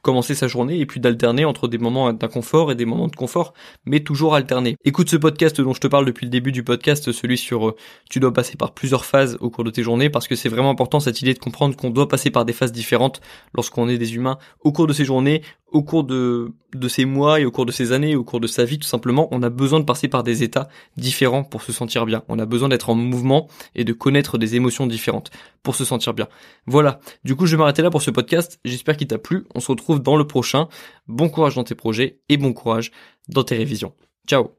commencer 0.02 0.36
sa 0.36 0.48
journée 0.48 0.80
et 0.80 0.86
puis 0.86 1.00
d'alterner 1.00 1.46
entre 1.46 1.68
des 1.68 1.78
moments 1.78 2.12
d'inconfort 2.14 2.72
et 2.72 2.76
des 2.76 2.86
moments 2.86 3.08
de 3.08 3.16
confort, 3.16 3.54
mais 3.86 4.02
toujours 4.02 4.36
alterner. 4.36 4.78
Écoute 4.86 5.10
ce 5.10 5.18
podcast 5.18 5.60
dont 5.62 5.74
je 5.74 5.80
te 5.80 5.88
parle 5.88 6.06
depuis 6.06 6.26
le 6.26 6.32
début 6.32 6.52
du 6.52 6.64
podcast, 6.64 7.12
celui 7.12 7.38
sur 7.38 7.70
euh, 7.70 7.76
tu 8.10 8.20
dois 8.20 8.34
passer 8.34 8.58
par 8.58 8.74
plusieurs 8.74 9.06
phases 9.06 9.38
au 9.40 9.50
cours 9.50 9.64
de 9.64 9.72
tes 9.72 9.84
journées, 9.84 10.10
parce 10.10 10.28
que 10.28 10.36
c'est 10.36 10.50
vraiment 10.50 10.70
important 10.70 11.00
cette 11.00 11.22
idée 11.22 11.34
de 11.34 11.40
comprendre 11.40 11.76
qu'on 11.76 11.90
doit 11.90 12.08
passer 12.08 12.30
par 12.30 12.46
des 12.46 12.54
phases 12.54 12.72
différentes 12.72 13.22
lorsqu'on 13.54 13.90
est 13.90 13.98
des 13.98 14.16
humains 14.16 14.38
au 14.62 14.72
cours 14.72 14.88
de 14.88 14.94
ces 14.94 15.06
journées, 15.06 15.42
au 15.76 15.84
cours 15.84 16.06
de, 16.06 16.54
de 16.74 16.88
ces 16.88 17.04
mois 17.04 17.42
et 17.42 17.46
au 17.46 17.52
cours 17.52 17.66
de 17.66 17.72
ces 17.74 17.92
années, 17.92 18.16
au 18.16 18.24
cours 18.24 18.40
de 18.40 18.48
sa 18.48 18.64
vie 18.64 18.80
tout 18.80 18.88
simplement, 18.88 19.28
on 19.32 19.44
a 19.44 19.50
besoin 19.50 19.82
de 19.82 19.84
passer 19.84 20.08
par 20.08 20.24
des 20.24 20.42
états 20.42 20.70
différents 20.96 21.44
pour 21.44 21.64
se 21.64 21.74
sentir 21.74 22.06
bien. 22.06 22.24
On 22.30 22.40
a 22.40 22.46
besoin 22.46 22.70
d'être 22.70 22.90
en 22.90 22.96
mouvement 22.96 23.50
et 23.76 23.84
de 23.84 23.92
connaître 23.92 24.38
des 24.38 24.56
émotions 24.56 24.88
différentes 24.88 25.32
pour 25.64 25.76
se 25.76 25.84
sentir 25.84 26.14
bien. 26.14 26.30
Voilà. 26.66 27.02
Du 27.26 27.36
coup, 27.36 27.46
je 27.46 27.58
vais 27.58 27.60
m'arrêter 27.60 27.82
là 27.82 27.90
pour 27.90 28.02
ce 28.02 28.10
podcast. 28.10 28.58
J'espère 28.64 28.96
qu'il 28.96 29.08
t'a 29.08 29.18
plu. 29.18 29.44
On 29.54 29.60
se 29.60 29.70
retrouve 29.70 30.02
dans 30.02 30.16
le 30.16 30.26
prochain. 30.26 30.70
Bon 31.10 31.28
courage 31.28 31.56
dans 31.56 31.66
tes 31.66 31.76
projets 31.76 32.20
et 32.30 32.38
bon 32.38 32.54
courage 32.54 32.92
dans 33.28 33.44
tes 33.44 33.58
révisions. 33.58 33.92
Ciao 34.26 34.56